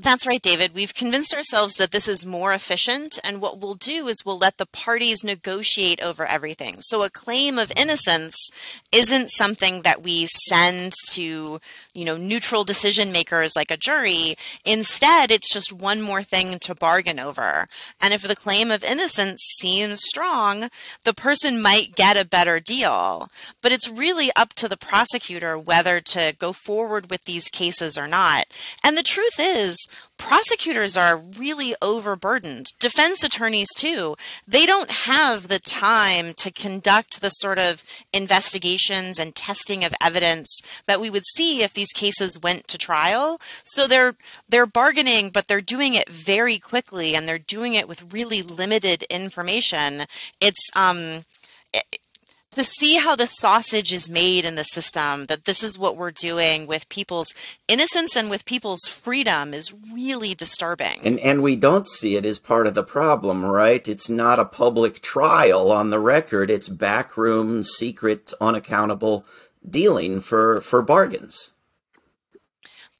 That's 0.00 0.28
right, 0.28 0.40
David. 0.40 0.76
We've 0.76 0.94
convinced 0.94 1.34
ourselves 1.34 1.74
that 1.74 1.90
this 1.90 2.06
is 2.06 2.24
more 2.24 2.52
efficient, 2.52 3.18
and 3.24 3.40
what 3.40 3.58
we'll 3.58 3.74
do 3.74 4.06
is 4.06 4.24
we'll 4.24 4.38
let 4.38 4.56
the 4.56 4.66
parties 4.66 5.24
negotiate 5.24 6.00
over 6.00 6.24
everything. 6.24 6.76
So 6.82 7.02
a 7.02 7.10
claim 7.10 7.58
of 7.58 7.72
innocence 7.76 8.36
isn't 8.92 9.32
something 9.32 9.82
that 9.82 10.04
we 10.04 10.26
send 10.26 10.92
to, 11.10 11.58
you 11.94 12.04
know, 12.04 12.16
neutral 12.16 12.62
decision 12.62 13.10
makers 13.10 13.56
like 13.56 13.72
a 13.72 13.76
jury. 13.76 14.36
Instead, 14.64 15.32
it's 15.32 15.52
just 15.52 15.72
one 15.72 16.00
more 16.00 16.22
thing 16.22 16.60
to 16.60 16.76
bargain 16.76 17.18
over. 17.18 17.66
And 18.00 18.14
if 18.14 18.22
the 18.22 18.36
claim 18.36 18.70
of 18.70 18.84
innocence 18.84 19.42
seems 19.58 20.00
strong, 20.04 20.68
the 21.02 21.12
person 21.12 21.60
might 21.60 21.96
get 21.96 22.16
a 22.16 22.24
better 22.24 22.60
deal. 22.60 23.26
But 23.60 23.72
it's 23.72 23.88
really 23.88 24.30
up 24.36 24.54
to 24.54 24.68
the 24.68 24.76
prosecutor 24.76 25.58
whether 25.58 25.98
to 26.00 26.36
go 26.38 26.52
forward 26.52 27.10
with 27.10 27.24
these 27.24 27.48
cases 27.48 27.98
or 27.98 28.06
not. 28.06 28.44
And 28.84 28.96
the 28.96 29.02
truth 29.02 29.40
is, 29.40 29.76
prosecutors 30.16 30.96
are 30.96 31.16
really 31.16 31.74
overburdened. 31.80 32.66
Defense 32.78 33.22
attorneys, 33.22 33.68
too. 33.76 34.16
They 34.46 34.66
don't 34.66 34.90
have 34.90 35.48
the 35.48 35.58
time 35.58 36.34
to 36.38 36.50
conduct 36.50 37.20
the 37.20 37.30
sort 37.30 37.58
of 37.58 37.82
investigations 38.12 39.18
and 39.18 39.34
testing 39.34 39.84
of 39.84 39.94
evidence 40.02 40.60
that 40.86 41.00
we 41.00 41.10
would 41.10 41.24
see 41.36 41.62
if 41.62 41.74
these 41.74 41.92
cases 41.92 42.38
went 42.38 42.68
to 42.68 42.78
trial. 42.78 43.38
So 43.64 43.86
they're 43.86 44.16
they're 44.48 44.66
bargaining, 44.66 45.30
but 45.30 45.46
they're 45.46 45.60
doing 45.60 45.94
it 45.94 46.08
very 46.08 46.58
quickly 46.58 47.14
and 47.14 47.28
they're 47.28 47.38
doing 47.38 47.74
it 47.74 47.88
with 47.88 48.12
really 48.12 48.42
limited 48.42 49.04
information. 49.04 50.04
It's 50.40 50.68
um 50.74 51.24
to 52.52 52.64
see 52.64 52.96
how 52.96 53.14
the 53.14 53.26
sausage 53.26 53.92
is 53.92 54.08
made 54.08 54.44
in 54.44 54.54
the 54.54 54.64
system, 54.64 55.26
that 55.26 55.44
this 55.44 55.62
is 55.62 55.78
what 55.78 55.96
we're 55.96 56.10
doing 56.10 56.66
with 56.66 56.88
people's 56.88 57.28
innocence 57.68 58.16
and 58.16 58.30
with 58.30 58.44
people's 58.44 58.86
freedom 58.88 59.52
is 59.52 59.74
really 59.92 60.34
disturbing. 60.34 61.00
And 61.04 61.20
and 61.20 61.42
we 61.42 61.56
don't 61.56 61.88
see 61.88 62.16
it 62.16 62.24
as 62.24 62.38
part 62.38 62.66
of 62.66 62.74
the 62.74 62.82
problem, 62.82 63.44
right? 63.44 63.86
It's 63.86 64.08
not 64.08 64.38
a 64.38 64.44
public 64.44 65.00
trial 65.00 65.70
on 65.70 65.90
the 65.90 66.00
record. 66.00 66.50
It's 66.50 66.68
backroom, 66.68 67.64
secret, 67.64 68.32
unaccountable 68.40 69.26
dealing 69.68 70.20
for 70.20 70.60
for 70.60 70.82
bargains. 70.82 71.52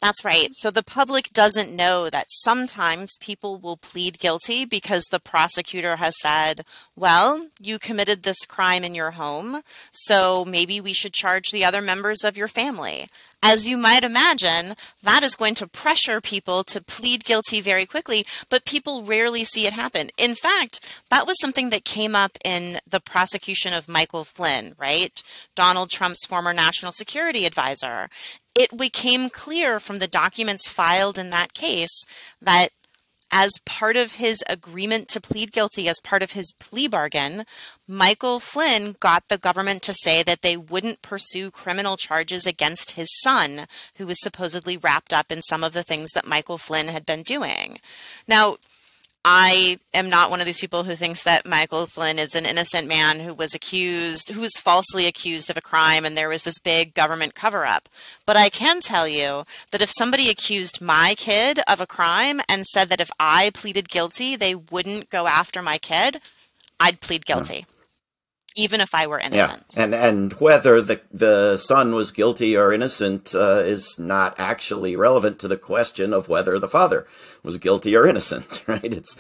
That's 0.00 0.24
right. 0.24 0.50
So 0.52 0.70
the 0.70 0.84
public 0.84 1.30
doesn't 1.30 1.74
know 1.74 2.08
that 2.08 2.28
sometimes 2.30 3.16
people 3.20 3.58
will 3.58 3.76
plead 3.76 4.20
guilty 4.20 4.64
because 4.64 5.04
the 5.04 5.18
prosecutor 5.18 5.96
has 5.96 6.14
said, 6.20 6.64
well, 6.94 7.48
you 7.60 7.80
committed 7.80 8.22
this 8.22 8.46
crime 8.46 8.84
in 8.84 8.94
your 8.94 9.10
home, 9.12 9.62
so 9.90 10.44
maybe 10.44 10.80
we 10.80 10.92
should 10.92 11.12
charge 11.12 11.50
the 11.50 11.64
other 11.64 11.82
members 11.82 12.22
of 12.22 12.36
your 12.36 12.46
family. 12.46 13.08
As 13.42 13.68
you 13.68 13.76
might 13.76 14.02
imagine, 14.02 14.74
that 15.02 15.22
is 15.22 15.36
going 15.36 15.54
to 15.56 15.68
pressure 15.68 16.20
people 16.20 16.64
to 16.64 16.82
plead 16.82 17.24
guilty 17.24 17.60
very 17.60 17.86
quickly, 17.86 18.26
but 18.50 18.64
people 18.64 19.04
rarely 19.04 19.44
see 19.44 19.66
it 19.66 19.72
happen. 19.72 20.10
In 20.18 20.34
fact, 20.34 21.02
that 21.10 21.26
was 21.26 21.36
something 21.40 21.70
that 21.70 21.84
came 21.84 22.16
up 22.16 22.36
in 22.44 22.78
the 22.88 23.00
prosecution 23.00 23.72
of 23.72 23.88
Michael 23.88 24.24
Flynn, 24.24 24.74
right? 24.76 25.22
Donald 25.54 25.90
Trump's 25.90 26.26
former 26.26 26.52
national 26.52 26.92
security 26.92 27.46
advisor 27.46 28.08
it 28.58 28.76
became 28.76 29.30
clear 29.30 29.78
from 29.78 30.00
the 30.00 30.08
documents 30.08 30.68
filed 30.68 31.16
in 31.16 31.30
that 31.30 31.54
case 31.54 32.04
that 32.42 32.70
as 33.30 33.50
part 33.64 33.96
of 33.96 34.14
his 34.14 34.42
agreement 34.48 35.08
to 35.08 35.20
plead 35.20 35.52
guilty, 35.52 35.88
as 35.88 36.00
part 36.02 36.22
of 36.22 36.32
his 36.32 36.52
plea 36.58 36.88
bargain, 36.88 37.44
Michael 37.86 38.40
Flynn 38.40 38.96
got 39.00 39.28
the 39.28 39.38
government 39.38 39.82
to 39.82 39.92
say 39.92 40.22
that 40.22 40.42
they 40.42 40.56
wouldn't 40.56 41.02
pursue 41.02 41.50
criminal 41.50 41.96
charges 41.96 42.46
against 42.46 42.92
his 42.92 43.08
son, 43.20 43.66
who 43.96 44.06
was 44.06 44.20
supposedly 44.20 44.76
wrapped 44.76 45.12
up 45.12 45.30
in 45.30 45.42
some 45.42 45.62
of 45.62 45.72
the 45.72 45.82
things 45.82 46.10
that 46.14 46.26
Michael 46.26 46.58
Flynn 46.58 46.88
had 46.88 47.04
been 47.04 47.22
doing. 47.22 47.78
Now, 48.26 48.56
I 49.24 49.78
am 49.92 50.08
not 50.08 50.30
one 50.30 50.40
of 50.40 50.46
these 50.46 50.60
people 50.60 50.84
who 50.84 50.94
thinks 50.94 51.24
that 51.24 51.46
Michael 51.46 51.86
Flynn 51.86 52.18
is 52.18 52.34
an 52.34 52.46
innocent 52.46 52.86
man 52.86 53.20
who 53.20 53.34
was 53.34 53.54
accused, 53.54 54.30
who 54.30 54.40
was 54.40 54.52
falsely 54.56 55.06
accused 55.06 55.50
of 55.50 55.56
a 55.56 55.62
crime, 55.62 56.04
and 56.04 56.16
there 56.16 56.28
was 56.28 56.44
this 56.44 56.58
big 56.58 56.94
government 56.94 57.34
cover 57.34 57.66
up. 57.66 57.88
But 58.24 58.36
I 58.36 58.48
can 58.48 58.80
tell 58.80 59.08
you 59.08 59.44
that 59.70 59.82
if 59.82 59.90
somebody 59.90 60.30
accused 60.30 60.80
my 60.80 61.14
kid 61.16 61.60
of 61.68 61.80
a 61.80 61.86
crime 61.86 62.40
and 62.48 62.64
said 62.66 62.88
that 62.90 63.00
if 63.00 63.10
I 63.18 63.50
pleaded 63.52 63.88
guilty, 63.88 64.36
they 64.36 64.54
wouldn't 64.54 65.10
go 65.10 65.26
after 65.26 65.62
my 65.62 65.78
kid, 65.78 66.20
I'd 66.80 67.00
plead 67.00 67.26
guilty 67.26 67.66
even 68.58 68.80
if 68.80 68.92
I 68.92 69.06
were 69.06 69.20
innocent. 69.20 69.64
Yeah. 69.76 69.84
And 69.84 69.94
and 69.94 70.32
whether 70.34 70.82
the 70.82 71.00
the 71.12 71.56
son 71.56 71.94
was 71.94 72.10
guilty 72.10 72.56
or 72.56 72.72
innocent 72.72 73.34
uh, 73.34 73.62
is 73.64 73.98
not 73.98 74.34
actually 74.36 74.96
relevant 74.96 75.38
to 75.38 75.48
the 75.48 75.56
question 75.56 76.12
of 76.12 76.28
whether 76.28 76.58
the 76.58 76.68
father 76.68 77.06
was 77.42 77.56
guilty 77.56 77.96
or 77.96 78.06
innocent, 78.06 78.64
right? 78.66 78.84
It's 78.84 79.16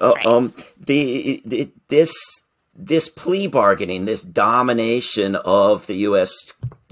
uh, 0.00 0.12
right. 0.14 0.26
um 0.26 0.54
the, 0.78 1.42
the 1.44 1.70
this 1.88 2.14
this 2.74 3.08
plea 3.08 3.46
bargaining, 3.46 4.04
this 4.04 4.22
domination 4.22 5.34
of 5.36 5.86
the 5.86 5.96
U.S. 6.08 6.32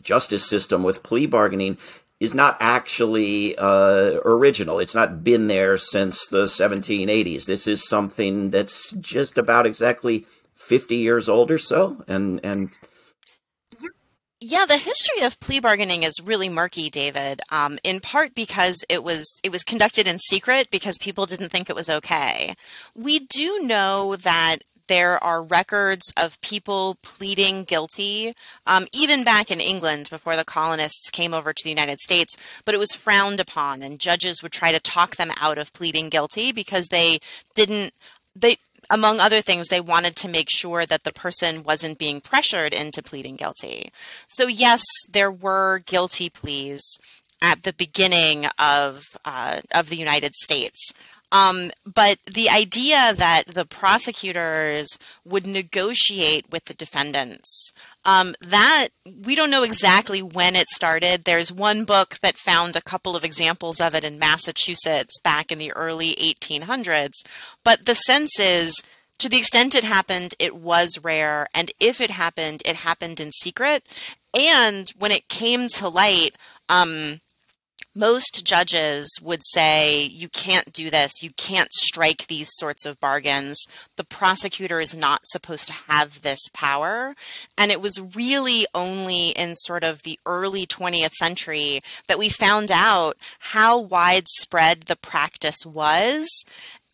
justice 0.03 0.49
system 0.49 0.83
with 0.83 1.03
plea 1.03 1.27
bargaining 1.27 1.77
is 2.19 2.35
not 2.35 2.57
actually 2.61 3.57
uh, 3.57 4.21
original. 4.27 4.79
It's 4.79 4.95
not 4.95 5.25
been 5.25 5.49
there 5.49 5.79
since 5.79 6.27
the 6.27 6.45
1780s. 6.45 7.47
This 7.47 7.67
is 7.67 7.89
something 7.89 8.51
that's 8.51 8.93
just 8.93 9.39
about 9.39 9.65
exactly 9.65 10.27
50 10.71 10.95
years 10.95 11.29
old 11.29 11.51
or 11.51 11.59
so 11.59 12.03
and 12.07 12.41
and 12.45 12.71
yeah, 14.43 14.65
the 14.65 14.79
history 14.79 15.23
of 15.27 15.39
plea 15.41 15.61
bargaining 15.61 16.03
is 16.03 16.15
really 16.25 16.49
murky, 16.49 16.89
David. 16.89 17.43
Um, 17.51 17.79
in 17.85 18.01
part 18.01 18.35
because 18.35 18.83
it 18.89 19.05
was 19.05 19.27
it 19.43 19.53
was 19.53 19.63
conducted 19.63 20.07
in 20.07 20.19
secret 20.19 20.71
because 20.71 20.97
people 20.97 21.27
didn't 21.27 21.51
think 21.51 21.69
it 21.69 21.77
was 21.77 21.91
okay. 21.91 22.55
We 22.95 23.19
do 23.19 23.67
know 23.67 24.17
that 24.17 24.61
there 24.89 25.23
are 25.23 25.43
records 25.43 26.11
of 26.17 26.41
people 26.41 26.97
pleading 27.03 27.65
guilty, 27.65 28.33
um, 28.67 28.87
even 28.95 29.25
back 29.25 29.51
in 29.51 29.61
England 29.61 30.09
before 30.09 30.37
the 30.37 30.45
colonists 30.45 31.11
came 31.11 31.35
over 31.35 31.53
to 31.53 31.63
the 31.63 31.71
United 31.71 32.01
States, 32.01 32.35
but 32.65 32.75
it 32.75 32.79
was 32.79 32.93
frowned 32.93 33.41
upon, 33.41 33.83
and 33.83 34.01
judges 34.01 34.43
would 34.43 34.53
try 34.53 34.73
to 34.73 34.81
talk 34.81 35.17
them 35.17 35.31
out 35.41 35.59
of 35.59 35.73
pleading 35.75 36.09
guilty 36.09 36.51
because 36.51 36.89
they 36.89 37.21
didn't 37.55 37.93
they 38.35 38.57
among 38.91 39.21
other 39.21 39.41
things, 39.41 39.69
they 39.69 39.81
wanted 39.81 40.17
to 40.17 40.29
make 40.29 40.49
sure 40.51 40.85
that 40.85 41.05
the 41.05 41.13
person 41.13 41.63
wasn't 41.63 41.99
being 41.99 42.21
pressured 42.21 42.75
into 42.75 43.03
pleading 43.03 43.37
guilty. 43.37 43.93
So, 44.27 44.47
yes, 44.47 44.85
there 45.09 45.31
were 45.31 45.79
guilty 45.87 46.29
pleas 46.29 46.83
at 47.41 47.63
the 47.63 47.73
beginning 47.73 48.47
of 48.59 49.17
uh, 49.25 49.61
of 49.73 49.89
the 49.89 49.97
United 49.97 50.35
States. 50.35 50.93
Um, 51.33 51.71
but 51.87 52.19
the 52.27 52.49
idea 52.49 53.15
that 53.15 53.45
the 53.47 53.65
prosecutors 53.65 54.99
would 55.25 55.47
negotiate 55.47 56.51
with 56.51 56.65
the 56.65 56.75
defendants, 56.75 57.73
um, 58.05 58.35
that 58.41 58.89
we 59.05 59.35
don't 59.35 59.51
know 59.51 59.63
exactly 59.63 60.23
when 60.23 60.57
it 60.57 60.69
started. 60.69 61.25
There's 61.25 61.53
one 61.53 61.85
book 61.85 62.19
that 62.23 62.39
found 62.39 62.75
a 62.75 62.83
couple 62.83 63.15
of 63.15 63.25
examples 63.25 63.81
of 63.81 63.95
it 63.95 64.05
in 64.05 64.19
Massachusetts 64.19 65.19
back 65.21 65.53
in 65.53 65.59
the 65.59 65.73
early 65.73 66.15
1800s. 66.17 67.25
But 67.65 67.87
the 67.87 67.95
sense 67.95 68.39
is, 68.41 68.75
to 69.19 69.29
the 69.29 69.39
extent 69.39 69.75
it 69.75 69.85
happened, 69.85 70.35
it 70.39 70.57
was 70.57 70.99
rare. 71.03 71.47
And 71.55 71.71
if 71.79 72.01
it 72.01 72.11
happened, 72.11 72.63
it 72.65 72.77
happened 72.77 73.21
in 73.21 73.33
secret. 73.33 73.87
And 74.35 74.91
when 74.99 75.13
it 75.13 75.29
came 75.29 75.69
to 75.69 75.89
light, 75.89 76.37
um, 76.69 77.21
most 77.95 78.45
judges 78.45 79.09
would 79.21 79.41
say 79.45 80.03
you 80.03 80.29
can't 80.29 80.73
do 80.73 80.91
this. 80.91 81.23
You 81.23 81.31
can't 81.37 81.73
strike 81.73 82.27
these 82.27 82.49
sorts 82.53 82.87
of 82.87 83.01
bargains. 83.01 83.59
The 83.97 84.05
prosecutor 84.05 84.81
is 84.81 84.97
not 84.97 85.23
supposed 85.25 85.67
to 85.69 85.75
have 85.89 86.23
this 86.23 86.41
power. 86.53 87.15
And 87.59 87.71
it 87.71 87.81
was 87.81 88.01
really 88.15 88.67
only 88.75 89.31
in 89.31 89.55
sort 89.55 89.83
of 89.83 90.03
the 90.03 90.19
early 90.25 90.67
20th 90.67 91.13
century 91.13 91.81
that 92.07 92.19
we 92.19 92.29
found 92.29 92.71
out 92.71 93.17
how 93.39 93.79
widespread 93.79 94.83
the 94.83 94.97
practice 94.97 95.67
was 95.67 96.29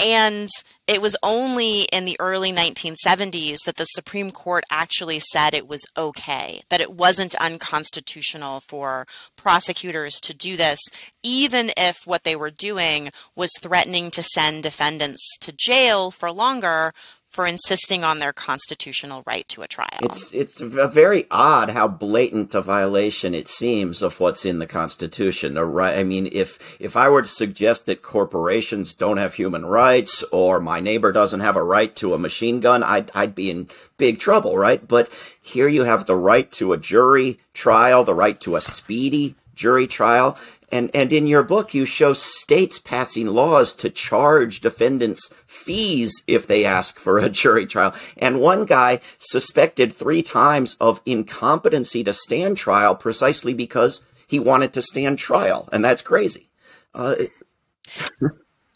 and 0.00 0.48
it 0.86 1.02
was 1.02 1.16
only 1.22 1.82
in 1.92 2.04
the 2.04 2.16
early 2.20 2.52
1970s 2.52 3.58
that 3.64 3.76
the 3.76 3.86
Supreme 3.86 4.30
Court 4.30 4.64
actually 4.70 5.18
said 5.18 5.52
it 5.52 5.66
was 5.66 5.84
okay, 5.96 6.60
that 6.68 6.80
it 6.80 6.92
wasn't 6.92 7.34
unconstitutional 7.36 8.60
for 8.60 9.06
prosecutors 9.36 10.20
to 10.20 10.34
do 10.34 10.56
this, 10.56 10.78
even 11.22 11.70
if 11.76 11.96
what 12.04 12.24
they 12.24 12.36
were 12.36 12.50
doing 12.50 13.10
was 13.34 13.50
threatening 13.60 14.10
to 14.12 14.22
send 14.22 14.62
defendants 14.62 15.36
to 15.40 15.52
jail 15.52 16.10
for 16.10 16.30
longer 16.30 16.92
for 17.36 17.46
insisting 17.46 18.02
on 18.02 18.18
their 18.18 18.32
constitutional 18.32 19.22
right 19.26 19.46
to 19.46 19.60
a 19.60 19.68
trial. 19.68 20.00
It's 20.00 20.32
it's 20.32 20.58
very 20.58 21.26
odd 21.30 21.68
how 21.68 21.86
blatant 21.86 22.54
a 22.54 22.62
violation 22.62 23.34
it 23.34 23.46
seems 23.46 24.00
of 24.00 24.18
what's 24.18 24.46
in 24.46 24.58
the 24.58 24.66
Constitution. 24.66 25.58
Right? 25.58 25.98
I 25.98 26.02
mean, 26.02 26.30
if 26.32 26.80
if 26.80 26.96
I 26.96 27.10
were 27.10 27.20
to 27.20 27.28
suggest 27.28 27.84
that 27.86 28.00
corporations 28.00 28.94
don't 28.94 29.18
have 29.18 29.34
human 29.34 29.66
rights 29.66 30.24
or 30.32 30.60
my 30.60 30.80
neighbor 30.80 31.12
doesn't 31.12 31.40
have 31.40 31.56
a 31.56 31.62
right 31.62 31.94
to 31.96 32.14
a 32.14 32.18
machine 32.18 32.60
gun, 32.60 32.82
I'd 32.82 33.10
I'd 33.14 33.34
be 33.34 33.50
in 33.50 33.68
big 33.98 34.18
trouble, 34.18 34.56
right? 34.56 34.88
But 34.88 35.10
here 35.38 35.68
you 35.68 35.84
have 35.84 36.06
the 36.06 36.16
right 36.16 36.50
to 36.52 36.72
a 36.72 36.78
jury 36.78 37.38
trial, 37.52 38.02
the 38.02 38.14
right 38.14 38.40
to 38.40 38.56
a 38.56 38.62
speedy 38.62 39.34
jury 39.56 39.88
trial. 39.88 40.38
And, 40.70 40.90
and 40.94 41.12
in 41.12 41.26
your 41.26 41.42
book, 41.42 41.74
you 41.74 41.84
show 41.84 42.12
states 42.12 42.78
passing 42.78 43.28
laws 43.28 43.72
to 43.74 43.90
charge 43.90 44.60
defendants 44.60 45.32
fees 45.46 46.22
if 46.26 46.46
they 46.46 46.64
ask 46.64 46.98
for 46.98 47.18
a 47.18 47.28
jury 47.28 47.66
trial. 47.66 47.94
And 48.16 48.40
one 48.40 48.64
guy 48.64 49.00
suspected 49.18 49.92
three 49.92 50.22
times 50.22 50.76
of 50.80 51.00
incompetency 51.06 52.04
to 52.04 52.12
stand 52.12 52.56
trial 52.56 52.94
precisely 52.94 53.54
because 53.54 54.06
he 54.26 54.38
wanted 54.38 54.72
to 54.74 54.82
stand 54.82 55.18
trial. 55.18 55.68
And 55.72 55.84
that's 55.84 56.02
crazy. 56.02 56.48
Uh, 56.94 57.14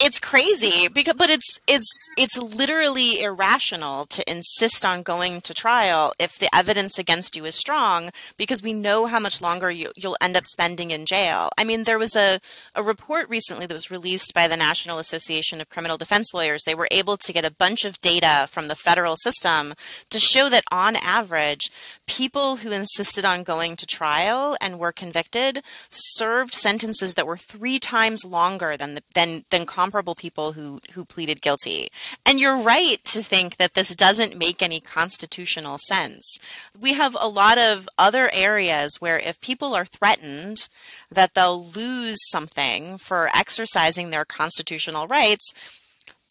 it's 0.01 0.19
crazy 0.19 0.87
because 0.87 1.13
but 1.13 1.29
it's 1.29 1.59
it's 1.67 1.87
it's 2.17 2.35
literally 2.37 3.21
irrational 3.21 4.07
to 4.07 4.27
insist 4.29 4.83
on 4.83 5.03
going 5.03 5.41
to 5.41 5.53
trial 5.53 6.11
if 6.17 6.39
the 6.39 6.49
evidence 6.55 6.97
against 6.97 7.35
you 7.35 7.45
is 7.45 7.53
strong 7.53 8.09
because 8.35 8.63
we 8.63 8.73
know 8.73 9.05
how 9.05 9.19
much 9.19 9.41
longer 9.41 9.69
you, 9.69 9.91
you'll 9.95 10.17
end 10.19 10.35
up 10.35 10.47
spending 10.47 10.89
in 10.89 11.05
jail. 11.05 11.49
I 11.55 11.63
mean 11.63 11.83
there 11.83 11.99
was 11.99 12.15
a, 12.15 12.39
a 12.73 12.81
report 12.81 13.29
recently 13.29 13.67
that 13.67 13.73
was 13.73 13.91
released 13.91 14.33
by 14.33 14.47
the 14.47 14.57
national 14.57 14.97
association 14.97 15.61
of 15.61 15.69
criminal 15.69 15.97
defense 15.97 16.33
lawyers. 16.33 16.63
They 16.65 16.75
were 16.75 16.87
able 16.89 17.17
to 17.17 17.33
get 17.33 17.45
a 17.45 17.53
bunch 17.53 17.85
of 17.85 18.01
data 18.01 18.47
from 18.49 18.69
the 18.69 18.75
federal 18.75 19.17
system 19.17 19.75
to 20.09 20.19
show 20.19 20.49
that 20.49 20.63
on 20.71 20.95
average 20.95 21.69
people 22.07 22.57
who 22.57 22.71
insisted 22.71 23.23
on 23.23 23.43
going 23.43 23.75
to 23.75 23.85
trial 23.85 24.57
and 24.59 24.79
were 24.79 24.91
convicted 24.91 25.61
served 25.91 26.55
sentences 26.55 27.13
that 27.13 27.27
were 27.27 27.37
three 27.37 27.77
times 27.77 28.25
longer 28.25 28.75
than 28.75 28.95
the, 28.95 29.03
than 29.13 29.45
than 29.51 29.67
comparable 29.67 29.90
people 30.15 30.53
who 30.53 30.79
who 30.93 31.05
pleaded 31.05 31.41
guilty. 31.41 31.89
And 32.25 32.39
you're 32.39 32.57
right 32.57 33.03
to 33.05 33.21
think 33.21 33.57
that 33.57 33.73
this 33.73 33.93
doesn't 33.95 34.37
make 34.37 34.61
any 34.61 34.79
constitutional 34.79 35.77
sense. 35.87 36.39
We 36.79 36.93
have 36.93 37.15
a 37.19 37.27
lot 37.27 37.57
of 37.57 37.87
other 37.97 38.29
areas 38.33 38.91
where 38.99 39.19
if 39.19 39.39
people 39.41 39.75
are 39.75 39.85
threatened 39.85 40.69
that 41.11 41.33
they'll 41.33 41.65
lose 41.65 42.17
something 42.29 42.97
for 42.97 43.29
exercising 43.35 44.09
their 44.09 44.25
constitutional 44.25 45.07
rights, 45.07 45.80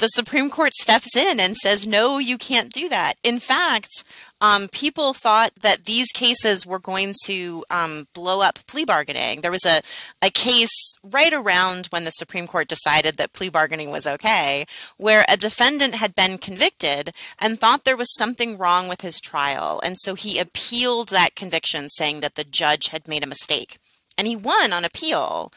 the 0.01 0.09
Supreme 0.09 0.51
Court 0.51 0.73
steps 0.75 1.15
in 1.15 1.39
and 1.39 1.57
says, 1.57 1.87
no, 1.87 2.19
you 2.19 2.37
can't 2.37 2.73
do 2.73 2.89
that. 2.89 3.15
In 3.23 3.39
fact, 3.39 4.05
um, 4.41 4.69
people 4.69 5.13
thought 5.13 5.51
that 5.61 5.85
these 5.85 6.11
cases 6.13 6.67
were 6.67 6.79
going 6.79 7.15
to 7.27 7.65
um, 7.71 8.09
blow 8.15 8.41
up 8.41 8.59
plea 8.67 8.87
bargaining. 8.87 9.43
There 9.43 9.51
was 9.51 9.67
a, 9.67 9.83
a 10.23 10.31
case 10.31 10.97
right 11.05 11.33
around 11.33 11.87
when 11.91 12.05
the 12.05 12.11
Supreme 12.13 12.47
Court 12.47 12.67
decided 12.67 13.17
that 13.17 13.35
plea 13.35 13.51
bargaining 13.51 13.91
was 13.91 14.07
okay, 14.07 14.65
where 14.97 15.27
a 15.29 15.37
defendant 15.37 15.95
had 15.95 16.15
been 16.15 16.39
convicted 16.39 17.13
and 17.39 17.61
thought 17.61 17.85
there 17.85 17.97
was 17.97 18.17
something 18.17 18.57
wrong 18.57 18.89
with 18.89 19.03
his 19.03 19.21
trial. 19.21 19.81
And 19.85 19.97
so 19.99 20.15
he 20.15 20.39
appealed 20.39 21.11
that 21.11 21.37
conviction, 21.37 21.91
saying 21.91 22.21
that 22.21 22.35
the 22.35 22.45
judge 22.45 22.89
had 22.89 23.07
made 23.07 23.23
a 23.23 23.29
mistake. 23.29 23.79
And 24.17 24.27
he 24.27 24.37
won 24.37 24.73
on 24.73 24.85
appeal. 24.85 25.53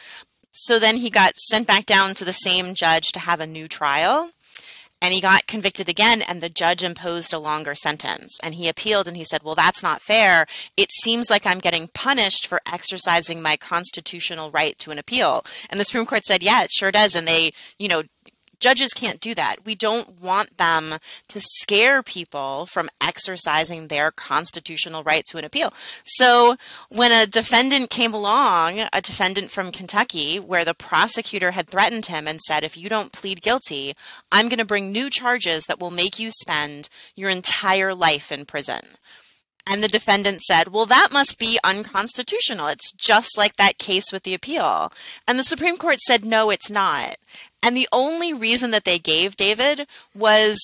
So 0.53 0.77
then 0.77 0.98
he 0.98 1.10
got 1.10 1.36
sent 1.36 1.67
back 1.67 1.88
down 1.88 2.13
to 2.13 2.24
the 2.24 2.31
same 2.31 2.75
judge 2.75 3.12
to 3.13 3.19
have 3.19 3.39
a 3.39 3.48
new 3.48 3.67
trial. 3.67 4.29
And 5.01 5.13
he 5.13 5.19
got 5.19 5.48
convicted 5.48 5.89
again, 5.89 6.22
and 6.22 6.39
the 6.39 6.48
judge 6.48 6.81
imposed 6.81 7.33
a 7.33 7.39
longer 7.39 7.75
sentence. 7.75 8.38
And 8.41 8.53
he 8.55 8.69
appealed 8.69 9.05
and 9.05 9.17
he 9.17 9.25
said, 9.25 9.43
Well, 9.43 9.55
that's 9.55 9.83
not 9.83 10.01
fair. 10.01 10.45
It 10.77 10.93
seems 10.93 11.29
like 11.29 11.45
I'm 11.45 11.60
getting 11.60 11.89
punished 11.89 12.48
for 12.48 12.62
exercising 12.72 13.41
my 13.41 13.57
constitutional 13.57 14.50
right 14.51 14.79
to 14.79 14.91
an 14.91 15.00
appeal. 15.00 15.43
And 15.69 15.77
the 15.77 15.83
Supreme 15.83 16.05
Court 16.05 16.24
said, 16.24 16.41
Yeah, 16.41 16.63
it 16.63 16.72
sure 16.72 16.89
does. 16.89 17.15
And 17.15 17.27
they, 17.27 17.51
you 17.77 17.89
know, 17.89 18.03
judges 18.63 18.93
can't 18.93 19.20
do 19.20 19.36
that. 19.36 19.65
We 19.65 19.75
don't 19.75 20.22
want 20.22 20.58
them 20.58 20.93
to 21.27 21.39
scare 21.41 22.01
people 22.01 22.65
from 22.67 22.89
exercising 23.01 23.88
their 23.88 24.10
constitutional 24.10 25.03
right 25.03 25.25
to 25.25 25.38
an 25.38 25.43
appeal. 25.43 25.74
So 26.05 26.55
when 26.89 27.12
a 27.12 27.27
defendant 27.27 27.89
came 27.89 28.13
along, 28.13 28.79
a 28.93 29.01
defendant 29.01 29.51
from 29.51 29.74
Kentucky, 29.74 30.39
where 30.39 30.63
the 30.63 30.74
prosecutor 30.74 31.51
had 31.51 31.67
threatened 31.67 32.05
him 32.05 32.25
and 32.25 32.39
said, 32.39 32.63
if 32.63 32.77
you 32.77 32.88
don't 32.88 33.12
plead 33.12 33.41
guilty, 33.41 33.93
I'm 34.32 34.48
going 34.48 34.60
to 34.60 34.65
bring 34.65 34.91
new 34.91 35.10
charges 35.10 35.65
that 35.65 35.82
will 35.82 35.91
make 35.91 36.17
you 36.17 36.32
spend 36.32 36.88
your 37.17 37.29
entire 37.29 37.93
life 37.93 38.32
in 38.32 38.46
prison. 38.46 38.79
And 39.65 39.82
the 39.82 39.88
defendant 39.88 40.41
said, 40.41 40.70
well, 40.70 40.86
that 40.88 41.13
must 41.13 41.39
be 41.39 41.58
unconstitutional. 41.63 42.67
It's 42.67 42.91
just 42.91 43.38
like 43.38 43.55
that 43.55 43.77
case 43.77 44.12
with 44.12 44.24
the 44.24 44.34
appeal. 44.34 44.91
And 45.27 45.39
the 45.39 45.43
Supreme 45.43 45.77
Court 45.77 46.00
said, 46.01 46.25
no, 46.25 46.50
it's 46.50 46.70
not. 46.70 47.15
And 47.62 47.77
the 47.77 47.88
only 47.93 48.34
reason 48.34 48.72
that 48.72 48.84
they 48.84 49.00
gave 49.00 49.38
David 49.38 49.88
was 50.13 50.60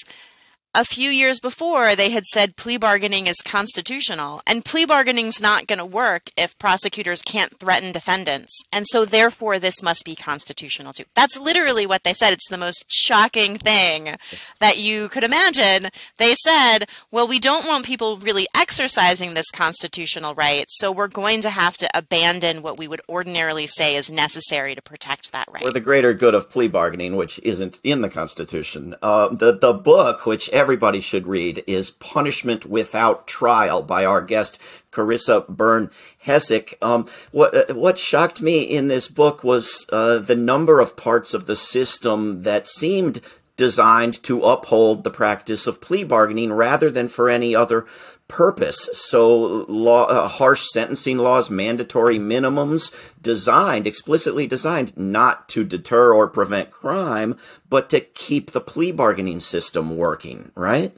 a 0.75 0.85
few 0.85 1.09
years 1.09 1.39
before 1.39 1.95
they 1.95 2.11
had 2.11 2.25
said 2.25 2.55
plea 2.55 2.77
bargaining 2.77 3.25
is 3.25 3.37
constitutional 3.43 4.41
and 4.45 4.63
plea 4.63 4.85
bargaining's 4.85 5.41
not 5.41 5.65
going 5.65 5.79
to 5.79 5.85
work 5.85 6.29
if 6.37 6.57
prosecutors 6.59 7.23
can't 7.23 7.57
threaten 7.57 7.91
defendants 7.91 8.55
and 8.71 8.85
so 8.87 9.03
therefore 9.03 9.57
this 9.57 9.81
must 9.81 10.05
be 10.05 10.15
constitutional 10.15 10.93
too. 10.93 11.05
That's 11.15 11.39
literally 11.39 11.87
what 11.87 12.03
they 12.03 12.13
said. 12.13 12.33
It's 12.33 12.49
the 12.49 12.57
most 12.57 12.85
shocking 12.87 13.57
thing 13.57 14.15
that 14.59 14.77
you 14.77 15.09
could 15.09 15.23
imagine. 15.23 15.89
They 16.17 16.35
said 16.35 16.87
well 17.09 17.27
we 17.27 17.39
don't 17.39 17.65
want 17.65 17.85
people 17.85 18.17
really 18.17 18.47
exercising 18.55 19.33
this 19.33 19.49
constitutional 19.51 20.35
right 20.35 20.65
so 20.69 20.91
we're 20.91 21.07
going 21.07 21.41
to 21.41 21.49
have 21.49 21.77
to 21.77 21.89
abandon 21.95 22.61
what 22.61 22.77
we 22.77 22.87
would 22.87 23.01
ordinarily 23.09 23.65
say 23.65 23.95
is 23.95 24.11
necessary 24.11 24.75
to 24.75 24.81
protect 24.83 25.31
that 25.31 25.47
right. 25.51 25.63
For 25.63 25.71
the 25.71 25.79
greater 25.79 26.13
good 26.13 26.35
of 26.35 26.51
plea 26.51 26.67
bargaining 26.67 27.15
which 27.15 27.39
isn't 27.39 27.79
in 27.83 28.01
the 28.01 28.09
constitution 28.09 28.95
uh, 29.01 29.29
the, 29.29 29.57
the 29.57 29.73
book 29.73 30.27
which 30.27 30.47
everybody 30.59 30.99
should 30.99 31.25
read 31.25 31.63
is 31.67 31.89
Punishment 31.89 32.65
Without 32.65 33.25
Trial 33.25 33.81
by 33.81 34.03
our 34.03 34.21
guest 34.21 34.59
Carissa 34.91 35.47
Byrne 35.47 35.89
Hessick. 36.19 36.77
Um, 36.81 37.07
what 37.31 37.69
uh, 37.69 37.73
what 37.73 37.97
shocked 37.97 38.41
me 38.41 38.63
in 38.63 38.89
this 38.89 39.07
book 39.07 39.41
was 39.41 39.87
uh, 39.93 40.17
the 40.17 40.35
number 40.35 40.81
of 40.81 40.97
parts 40.97 41.33
of 41.33 41.45
the 41.45 41.55
system 41.55 42.43
that 42.43 42.67
seemed 42.67 43.21
designed 43.55 44.21
to 44.23 44.43
uphold 44.43 45.05
the 45.05 45.09
practice 45.09 45.65
of 45.65 45.79
plea 45.79 46.03
bargaining 46.03 46.51
rather 46.51 46.91
than 46.91 47.07
for 47.07 47.29
any 47.29 47.55
other 47.55 47.85
purpose. 48.29 48.89
So, 48.93 49.65
law, 49.67 50.05
uh, 50.05 50.29
harsh 50.29 50.65
sentencing 50.69 51.17
laws, 51.17 51.49
mandatory 51.49 52.17
minimums, 52.17 52.95
designed, 53.21 53.85
explicitly 53.85 54.47
designed 54.47 54.95
not 54.95 55.49
to 55.49 55.65
deter 55.65 56.13
or 56.13 56.29
prevent 56.29 56.71
crime, 56.71 57.35
but 57.69 57.89
to 57.89 57.99
keep 57.99 58.51
the 58.51 58.61
plea 58.61 58.93
bargaining 58.93 59.41
system 59.41 59.97
working, 59.97 60.53
right? 60.55 60.95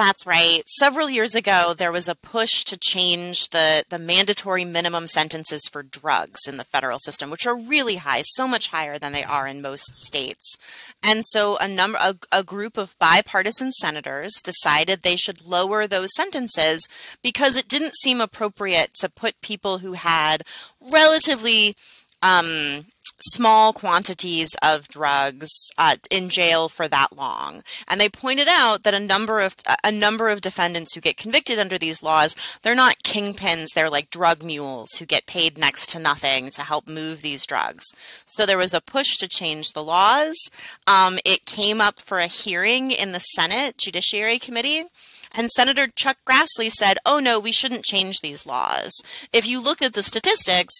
That's 0.00 0.24
right. 0.24 0.62
Several 0.66 1.10
years 1.10 1.34
ago, 1.34 1.74
there 1.76 1.92
was 1.92 2.08
a 2.08 2.14
push 2.14 2.64
to 2.64 2.78
change 2.78 3.50
the, 3.50 3.84
the 3.90 3.98
mandatory 3.98 4.64
minimum 4.64 5.06
sentences 5.06 5.60
for 5.70 5.82
drugs 5.82 6.48
in 6.48 6.56
the 6.56 6.64
federal 6.64 6.98
system, 6.98 7.28
which 7.28 7.46
are 7.46 7.54
really 7.54 7.96
high, 7.96 8.22
so 8.24 8.48
much 8.48 8.68
higher 8.68 8.98
than 8.98 9.12
they 9.12 9.24
are 9.24 9.46
in 9.46 9.60
most 9.60 9.94
states. 9.96 10.56
And 11.02 11.26
so 11.26 11.58
a 11.58 11.68
number, 11.68 11.98
a, 12.00 12.16
a 12.32 12.42
group 12.42 12.78
of 12.78 12.98
bipartisan 12.98 13.72
senators 13.72 14.32
decided 14.42 15.02
they 15.02 15.16
should 15.16 15.44
lower 15.44 15.86
those 15.86 16.16
sentences 16.16 16.80
because 17.22 17.58
it 17.58 17.68
didn't 17.68 17.94
seem 17.96 18.22
appropriate 18.22 18.94
to 19.00 19.10
put 19.10 19.42
people 19.42 19.78
who 19.80 19.92
had 19.92 20.44
relatively 20.80 21.76
um, 22.22 22.86
small 23.22 23.72
quantities 23.72 24.50
of 24.62 24.88
drugs 24.88 25.50
uh, 25.78 25.96
in 26.10 26.28
jail 26.28 26.68
for 26.68 26.88
that 26.88 27.16
long. 27.16 27.62
And 27.88 28.00
they 28.00 28.08
pointed 28.08 28.48
out 28.48 28.82
that 28.82 28.94
a 28.94 29.00
number 29.00 29.40
of 29.40 29.54
a 29.84 29.92
number 29.92 30.28
of 30.28 30.40
defendants 30.40 30.94
who 30.94 31.00
get 31.00 31.16
convicted 31.16 31.58
under 31.58 31.78
these 31.78 32.02
laws, 32.02 32.34
they're 32.62 32.74
not 32.74 33.02
kingpins, 33.02 33.66
they're 33.74 33.90
like 33.90 34.10
drug 34.10 34.42
mules 34.42 34.90
who 34.98 35.06
get 35.06 35.26
paid 35.26 35.58
next 35.58 35.88
to 35.90 35.98
nothing 35.98 36.50
to 36.52 36.62
help 36.62 36.88
move 36.88 37.22
these 37.22 37.46
drugs. 37.46 37.86
So 38.26 38.46
there 38.46 38.58
was 38.58 38.74
a 38.74 38.80
push 38.80 39.16
to 39.18 39.28
change 39.28 39.68
the 39.68 39.84
laws. 39.84 40.36
Um, 40.86 41.18
it 41.24 41.44
came 41.44 41.80
up 41.80 41.98
for 42.00 42.18
a 42.18 42.26
hearing 42.26 42.90
in 42.90 43.12
the 43.12 43.20
Senate 43.20 43.78
Judiciary 43.78 44.38
Committee. 44.38 44.84
And 45.32 45.48
Senator 45.50 45.86
Chuck 45.94 46.16
Grassley 46.26 46.70
said, 46.70 46.98
oh 47.06 47.20
no, 47.20 47.38
we 47.38 47.52
shouldn't 47.52 47.84
change 47.84 48.20
these 48.20 48.46
laws. 48.46 48.90
If 49.32 49.46
you 49.46 49.62
look 49.62 49.80
at 49.80 49.92
the 49.92 50.02
statistics, 50.02 50.74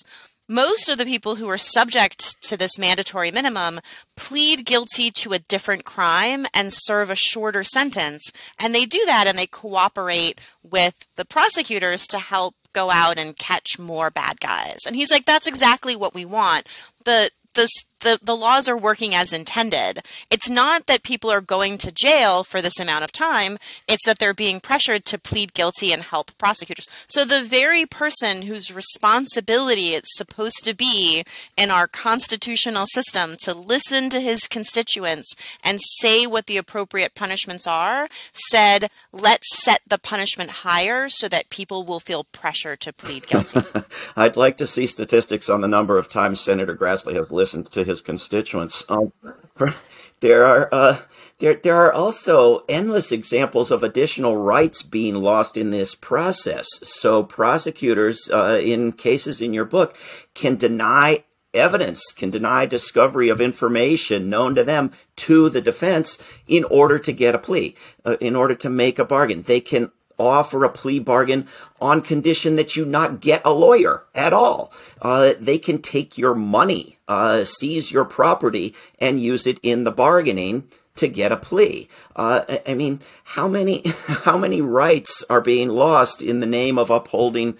most 0.51 0.89
of 0.89 0.99
the 0.99 1.05
people 1.05 1.37
who 1.37 1.49
are 1.49 1.57
subject 1.57 2.43
to 2.43 2.57
this 2.57 2.77
mandatory 2.77 3.31
minimum 3.31 3.79
plead 4.17 4.67
guilty 4.67 5.13
to 5.13 5.33
a 5.33 5.39
different 5.39 5.85
crime 5.85 6.45
and 6.53 6.73
serve 6.73 7.09
a 7.09 7.15
shorter 7.15 7.63
sentence. 7.63 8.33
And 8.59 8.75
they 8.75 8.85
do 8.85 9.01
that 9.07 9.29
and 9.29 9.39
they 9.39 9.47
cooperate 9.47 10.41
with 10.65 11.07
the 11.15 11.25
prosecutors 11.25 12.05
to 12.09 12.19
help 12.19 12.57
go 12.73 12.91
out 12.91 13.17
and 13.17 13.37
catch 13.39 13.79
more 13.79 14.11
bad 14.11 14.41
guys. 14.41 14.81
And 14.85 14.97
he's 14.97 15.11
like, 15.13 15.25
that's 15.25 15.47
exactly 15.47 15.95
what 15.95 16.15
we 16.15 16.25
want. 16.25 16.67
The 17.05 17.31
the, 17.55 17.69
the, 18.01 18.19
the 18.23 18.37
laws 18.37 18.69
are 18.69 18.77
working 18.77 19.15
as 19.15 19.33
intended. 19.33 20.01
It's 20.31 20.51
not 20.51 20.87
that 20.87 21.03
people 21.03 21.31
are 21.31 21.41
going 21.41 21.79
to 21.79 21.93
jail 21.93 22.45
for 22.45 22.61
this 22.61 22.79
amount 22.79 23.05
of 23.05 23.13
time, 23.13 23.59
it's 23.89 24.05
that 24.07 24.19
they're 24.19 24.35
being 24.35 24.61
pressured 24.61 25.05
to 25.07 25.19
plead 25.19 25.55
guilty 25.55 25.93
and 25.93 26.03
help 26.03 26.37
prosecutors. 26.39 26.87
So 27.07 27.25
the 27.25 27.43
very 27.43 27.87
person 27.87 28.43
whose 28.43 28.73
responsibility 28.73 29.95
it's 29.95 30.17
supposed 30.17 30.65
to 30.65 30.75
be 30.75 31.25
in 31.57 31.71
our 31.71 31.87
constitutional 31.87 32.87
system 32.87 33.37
to 33.43 33.55
listen 33.55 34.11
to 34.11 34.21
his 34.21 34.47
constituents 34.47 35.35
and 35.63 35.81
say 35.99 36.27
what 36.27 36.47
the 36.47 36.57
appropriate 36.57 37.15
punishments 37.15 37.67
are 37.67 38.09
said, 38.33 38.91
let's 39.13 39.63
set 39.63 39.81
the 39.87 39.99
punishment 39.99 40.51
higher 40.51 41.09
so 41.09 41.29
that 41.29 41.51
people 41.51 41.85
will 41.85 42.01
feel 42.01 42.25
pressure 42.25 42.77
to 42.77 42.93
plead 42.93 43.27
guilty. 43.27 43.61
I'd 44.17 44.37
like 44.37 44.57
to 44.59 44.67
see 44.67 44.87
statistics 44.87 45.49
on 45.49 45.61
the 45.61 45.69
number 45.69 45.99
of 45.99 46.09
times 46.09 46.41
Senator 46.41 46.75
Grassley 46.75 47.15
has 47.15 47.31
listened 47.31 47.71
to 47.73 47.85
his 47.91 48.01
constituents. 48.01 48.85
Um, 48.89 49.13
there 50.21 50.45
are 50.45 50.69
uh, 50.73 50.99
there 51.39 51.55
there 51.55 51.77
are 51.77 51.93
also 51.93 52.65
endless 52.69 53.13
examples 53.13 53.71
of 53.71 53.83
additional 53.83 54.37
rights 54.37 54.83
being 54.83 55.17
lost 55.17 55.57
in 55.57 55.71
this 55.71 55.95
process. 55.95 56.67
So 56.83 57.23
prosecutors, 57.23 58.31
uh, 58.33 58.61
in 58.63 58.93
cases 58.93 59.41
in 59.41 59.53
your 59.53 59.67
book, 59.67 59.97
can 60.35 60.57
deny 60.57 61.25
evidence, 61.53 62.13
can 62.13 62.31
deny 62.31 62.65
discovery 62.65 63.29
of 63.29 63.41
information 63.41 64.31
known 64.31 64.55
to 64.55 64.65
them 64.65 64.93
to 65.17 65.49
the 65.49 65.61
defense 65.61 66.23
in 66.47 66.65
order 66.65 66.99
to 66.99 67.13
get 67.13 67.35
a 67.35 67.39
plea, 67.39 67.75
uh, 68.05 68.17
in 68.21 68.37
order 68.37 68.55
to 68.55 68.71
make 68.71 68.99
a 68.99 69.05
bargain. 69.05 69.43
They 69.43 69.61
can 69.61 69.91
offer 70.21 70.65
a 70.65 70.69
plea 70.69 70.99
bargain 70.99 71.49
on 71.81 72.03
condition 72.03 72.57
that 72.57 72.77
you 72.77 72.85
not 72.85 73.21
get 73.21 73.43
a 73.45 73.53
lawyer 73.53 74.05
at 74.15 74.33
all. 74.33 74.73
Uh, 75.01 75.33
they 75.41 75.59
can 75.59 75.81
take 75.81 76.19
your 76.19 76.35
money, 76.35 76.99
uh, 77.09 77.43
seize 77.45 77.91
your 77.91 78.05
property, 78.05 78.75
and 78.99 79.21
use 79.21 79.47
it 79.47 79.59
in 79.63 79.85
the 79.85 79.91
bargaining 79.91 80.69
to 80.97 81.09
get 81.09 81.33
a 81.33 81.37
plea. 81.37 81.89
Uh, 82.15 82.45
I 82.67 82.75
mean, 82.75 83.01
how 83.25 83.49
many 83.49 83.83
how 84.07 84.37
many 84.37 84.61
rights 84.61 85.25
are 85.31 85.41
being 85.41 85.69
lost 85.69 86.23
in 86.23 86.41
the 86.41 86.47
name 86.47 86.79
of 86.79 86.91
upholding 86.91 87.57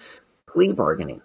plea 0.47 0.71
bargaining? 0.71 1.21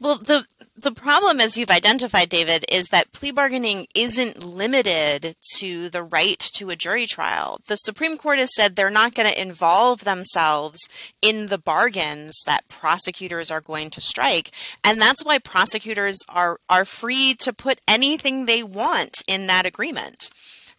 Well, 0.00 0.18
the 0.18 0.44
the 0.76 0.92
problem, 0.92 1.40
as 1.40 1.56
you've 1.56 1.70
identified, 1.70 2.28
David, 2.28 2.64
is 2.68 2.88
that 2.88 3.12
plea 3.12 3.30
bargaining 3.30 3.86
isn't 3.94 4.42
limited 4.42 5.36
to 5.58 5.88
the 5.88 6.02
right 6.02 6.38
to 6.54 6.70
a 6.70 6.76
jury 6.76 7.06
trial. 7.06 7.60
The 7.66 7.76
Supreme 7.76 8.18
Court 8.18 8.40
has 8.40 8.54
said 8.54 8.74
they're 8.74 8.90
not 8.90 9.14
going 9.14 9.32
to 9.32 9.40
involve 9.40 10.02
themselves 10.02 10.80
in 11.22 11.46
the 11.46 11.58
bargains 11.58 12.36
that 12.46 12.66
prosecutors 12.66 13.52
are 13.52 13.60
going 13.60 13.90
to 13.90 14.00
strike, 14.00 14.50
and 14.82 15.00
that's 15.00 15.24
why 15.24 15.38
prosecutors 15.38 16.18
are 16.28 16.58
are 16.68 16.84
free 16.84 17.34
to 17.38 17.52
put 17.52 17.80
anything 17.86 18.46
they 18.46 18.64
want 18.64 19.22
in 19.28 19.46
that 19.46 19.66
agreement. 19.66 20.30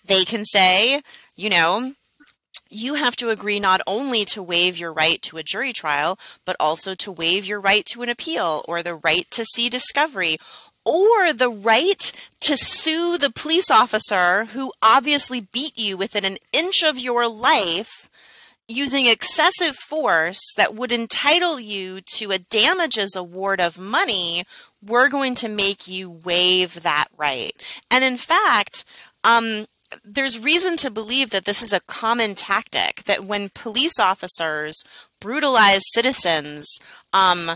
They 0.04 0.26
can 0.26 0.44
say, 0.44 1.02
you 1.38 1.50
know, 1.50 1.94
you 2.70 2.96
have 2.96 3.16
to 3.18 3.30
agree 3.30 3.60
not 3.60 3.82
only 3.88 4.26
to 4.26 4.44
waive 4.44 4.78
your 4.78 4.94
right 4.94 5.22
to 5.24 5.38
a 5.38 5.44
jury 5.44 5.74
trial, 5.74 6.18
but 6.46 6.56
also 6.60 6.96
to 6.96 7.12
waive 7.12 7.46
your 7.46 7.62
right 7.62 7.86
to 7.86 8.02
an 8.02 8.10
appeal 8.10 8.64
or 8.68 8.82
the 8.82 8.96
right 8.96 9.30
to 9.32 9.46
see 9.46 9.70
discovery 9.70 10.38
or 10.86 11.34
the 11.34 11.50
right 11.50 12.12
to 12.42 12.56
sue 12.56 13.18
the 13.18 13.32
police 13.32 13.72
officer 13.72 14.46
who 14.46 14.72
obviously 14.82 15.42
beat 15.42 15.78
you 15.78 15.98
within 15.98 16.26
an 16.26 16.38
inch 16.54 16.84
of 16.84 17.00
your 17.00 17.28
life 17.28 18.10
using 18.68 19.06
excessive 19.06 19.76
force 19.76 20.42
that 20.58 20.76
would 20.76 20.92
entitle 20.92 21.60
you 21.60 22.02
to 22.02 22.32
a 22.32 22.40
damages 22.40 23.16
award 23.16 23.62
of 23.62 23.78
money, 23.78 24.44
we're 24.84 25.10
going 25.10 25.36
to 25.36 25.48
make 25.48 25.88
you 25.88 26.10
waive 26.10 26.82
that 26.84 27.08
right. 27.18 27.52
And 27.92 28.04
in 28.04 28.18
fact, 28.18 28.86
um, 29.24 29.66
there's 30.04 30.40
reason 30.40 30.78
to 30.78 30.90
believe 30.90 31.30
that 31.30 31.46
this 31.46 31.62
is 31.62 31.74
a 31.74 31.82
common 31.82 32.36
tactic 32.36 33.04
that 33.04 33.24
when 33.24 33.50
police 33.54 34.00
officers 34.00 34.84
brutalize 35.20 35.82
citizens, 35.94 36.68
um, 37.14 37.52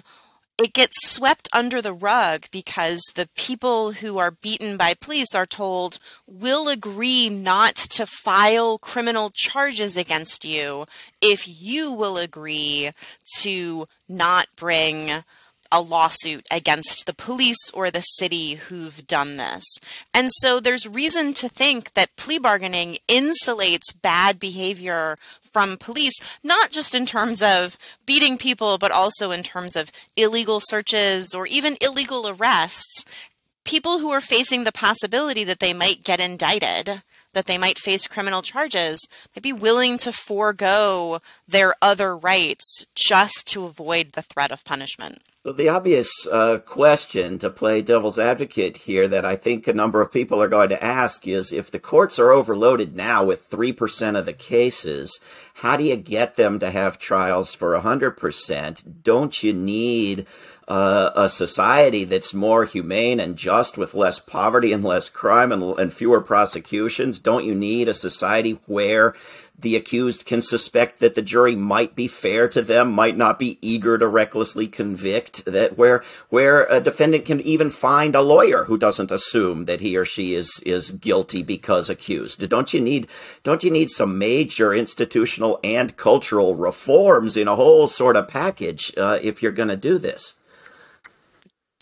it 0.62 0.74
gets 0.74 0.96
swept 1.10 1.48
under 1.54 1.82
the 1.82 1.94
rug 1.94 2.46
because 2.52 3.02
the 3.16 3.30
people 3.36 3.94
who 3.94 4.18
are 4.18 4.32
beaten 4.32 4.76
by 4.76 4.94
police 4.94 5.34
are 5.34 5.46
told 5.46 5.98
will 6.28 6.68
agree 6.68 7.30
not 7.30 7.76
to 7.76 8.06
file 8.06 8.78
criminal 8.78 9.32
charges 9.34 9.96
against 9.96 10.44
you 10.44 10.86
if 11.22 11.48
you 11.48 11.92
will 11.94 12.18
agree 12.18 12.92
to 13.38 13.88
not 14.10 14.48
bring 14.58 15.24
a 15.72 15.82
lawsuit 15.82 16.48
against 16.52 17.06
the 17.06 17.14
police 17.14 17.70
or 17.74 17.92
the 17.92 18.02
city 18.02 18.56
who've 18.56 19.06
done 19.08 19.38
this. 19.38 19.64
And 20.14 20.32
so 20.32 20.60
there's 20.60 20.88
reason 20.88 21.34
to 21.36 21.50
think 21.50 21.94
that 21.94 22.16
plea 22.16 22.40
bargaining 22.40 22.98
insulates 23.08 23.94
bad 24.02 24.40
behavior 24.40 25.16
from 25.52 25.78
police, 25.78 26.20
not 26.44 26.72
just 26.72 26.96
in 26.96 27.06
terms 27.06 27.42
of 27.42 27.78
beating 28.06 28.38
people, 28.38 28.78
but 28.78 28.92
also 28.92 29.32
in 29.32 29.44
terms 29.44 29.76
of 29.76 29.92
illegal 30.16 30.60
searches 30.62 31.34
or 31.34 31.48
even 31.48 31.78
illegal 31.82 32.28
arrests. 32.28 33.06
People 33.64 34.00
who 34.00 34.10
are 34.10 34.22
facing 34.22 34.64
the 34.64 34.72
possibility 34.72 35.44
that 35.44 35.60
they 35.60 35.74
might 35.74 36.04
get 36.04 36.20
indicted 36.20 37.04
that 37.34 37.46
they 37.46 37.58
might 37.58 37.78
face 37.78 38.08
criminal 38.08 38.42
charges 38.42 39.08
might 39.36 39.44
be 39.44 39.54
willing 39.54 39.98
to 40.00 40.12
forego 40.12 41.20
their 41.48 41.76
other 41.82 42.18
rights 42.18 42.88
just 42.96 43.48
to 43.48 43.66
avoid 43.66 44.14
the 44.14 44.22
threat 44.22 44.52
of 44.52 44.66
punishment. 44.66 45.20
So 45.50 45.54
the 45.54 45.70
obvious 45.70 46.28
uh, 46.28 46.60
question 46.60 47.40
to 47.40 47.50
play 47.50 47.82
devil's 47.82 48.20
advocate 48.20 48.78
here 48.78 49.08
that 49.08 49.26
I 49.26 49.36
think 49.36 49.68
a 49.68 49.74
number 49.74 50.00
of 50.00 50.12
people 50.12 50.40
are 50.44 50.48
going 50.48 50.70
to 50.70 50.84
ask 50.84 51.28
is 51.28 51.52
if 51.52 51.72
the 51.72 51.80
courts 51.80 52.20
are 52.20 52.32
overloaded 52.32 52.96
now 52.96 53.24
with 53.24 53.50
3% 53.50 54.16
of 54.16 54.28
the 54.28 54.34
cases, 54.34 55.20
how 55.56 55.76
do 55.76 55.84
you 55.84 55.96
get 55.96 56.36
them 56.36 56.60
to 56.60 56.70
have 56.70 57.00
trials 57.00 57.56
for 57.56 57.76
100%? 57.76 59.02
Don't 59.02 59.42
you 59.42 59.52
need 59.52 60.28
uh, 60.68 61.10
a 61.16 61.28
society 61.28 62.04
that's 62.04 62.32
more 62.32 62.66
humane 62.66 63.20
and 63.20 63.36
just 63.36 63.76
with 63.76 63.96
less 63.96 64.20
poverty 64.20 64.72
and 64.72 64.84
less 64.84 65.10
crime 65.10 65.52
and, 65.52 65.64
and 65.80 65.92
fewer 65.92 66.22
prosecutions? 66.22 67.20
Don't 67.20 67.44
you 67.44 67.56
need 67.56 67.88
a 67.88 67.96
society 67.96 68.60
where 68.68 69.16
the 69.62 69.76
accused 69.76 70.26
can 70.26 70.42
suspect 70.42 71.00
that 71.00 71.16
the 71.16 71.22
jury 71.22 71.56
might 71.56 71.96
be 71.96 72.08
fair 72.08 72.48
to 72.50 72.62
them, 72.62 72.92
might 72.92 73.18
not 73.18 73.40
be 73.40 73.58
eager 73.62 73.98
to 73.98 74.08
recklessly 74.08 74.68
convict, 74.68 75.46
that 75.46 75.78
where 75.78 76.04
where 76.30 76.66
a 76.66 76.80
defendant 76.80 77.26
can 77.26 77.42
even 77.42 77.70
find 77.70 78.16
a 78.16 78.22
lawyer 78.22 78.66
who 78.66 78.78
doesn't 78.78 79.12
assume 79.12 79.66
that 79.66 79.82
he 79.82 79.98
or 79.98 80.06
she 80.06 80.34
is 80.34 80.62
is 80.66 80.92
guilty 80.92 81.44
because 81.44 81.90
accused. 81.90 82.48
Don't 82.50 82.74
you 82.74 82.82
need 82.82 83.08
don't 83.44 83.64
you 83.64 83.72
need 83.72 83.90
some 83.90 84.18
major 84.18 84.74
institutional 84.74 85.60
and 85.64 85.98
cultural 85.98 86.56
reforms 86.56 87.36
in 87.36 87.48
a 87.48 87.56
whole 87.56 87.88
sort 87.88 88.16
of 88.16 88.28
package 88.28 88.94
uh, 88.98 89.20
if 89.22 89.42
you're 89.42 89.52
going 89.52 89.70
to 89.70 89.76
do 89.76 89.98
this? 89.98 90.36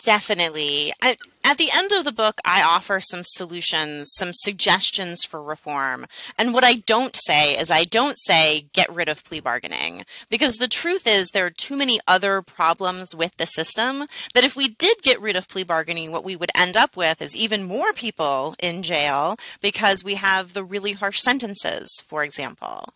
Definitely. 0.03 0.93
I, 1.01 1.15
at 1.47 1.57
the 1.57 1.69
end 1.73 1.93
of 1.93 2.03
the 2.03 2.11
book, 2.11 2.41
I 2.43 2.61
offer 2.61 2.99
some 2.99 3.21
solutions, 3.23 4.11
some 4.15 4.31
suggestions 4.33 5.23
for 5.23 5.41
reform. 5.41 6.05
And 6.37 6.53
what 6.53 6.65
I 6.65 6.75
don't 6.75 7.15
say 7.15 7.57
is 7.57 7.71
I 7.71 7.85
don't 7.85 8.19
say 8.19 8.65
get 8.73 8.93
rid 8.93 9.07
of 9.07 9.23
plea 9.23 9.39
bargaining 9.39 10.03
because 10.29 10.57
the 10.57 10.67
truth 10.67 11.07
is 11.07 11.29
there 11.29 11.45
are 11.45 11.49
too 11.49 11.77
many 11.77 12.01
other 12.05 12.41
problems 12.41 13.15
with 13.15 13.37
the 13.37 13.45
system 13.45 14.07
that 14.33 14.43
if 14.43 14.57
we 14.57 14.67
did 14.67 14.97
get 15.03 15.21
rid 15.21 15.37
of 15.37 15.47
plea 15.47 15.63
bargaining, 15.63 16.11
what 16.11 16.25
we 16.25 16.35
would 16.35 16.51
end 16.53 16.75
up 16.75 16.97
with 16.97 17.21
is 17.21 17.33
even 17.37 17.63
more 17.63 17.93
people 17.93 18.53
in 18.61 18.83
jail 18.83 19.37
because 19.61 20.03
we 20.03 20.15
have 20.15 20.53
the 20.53 20.65
really 20.65 20.91
harsh 20.91 21.21
sentences, 21.21 21.87
for 22.05 22.25
example. 22.25 22.89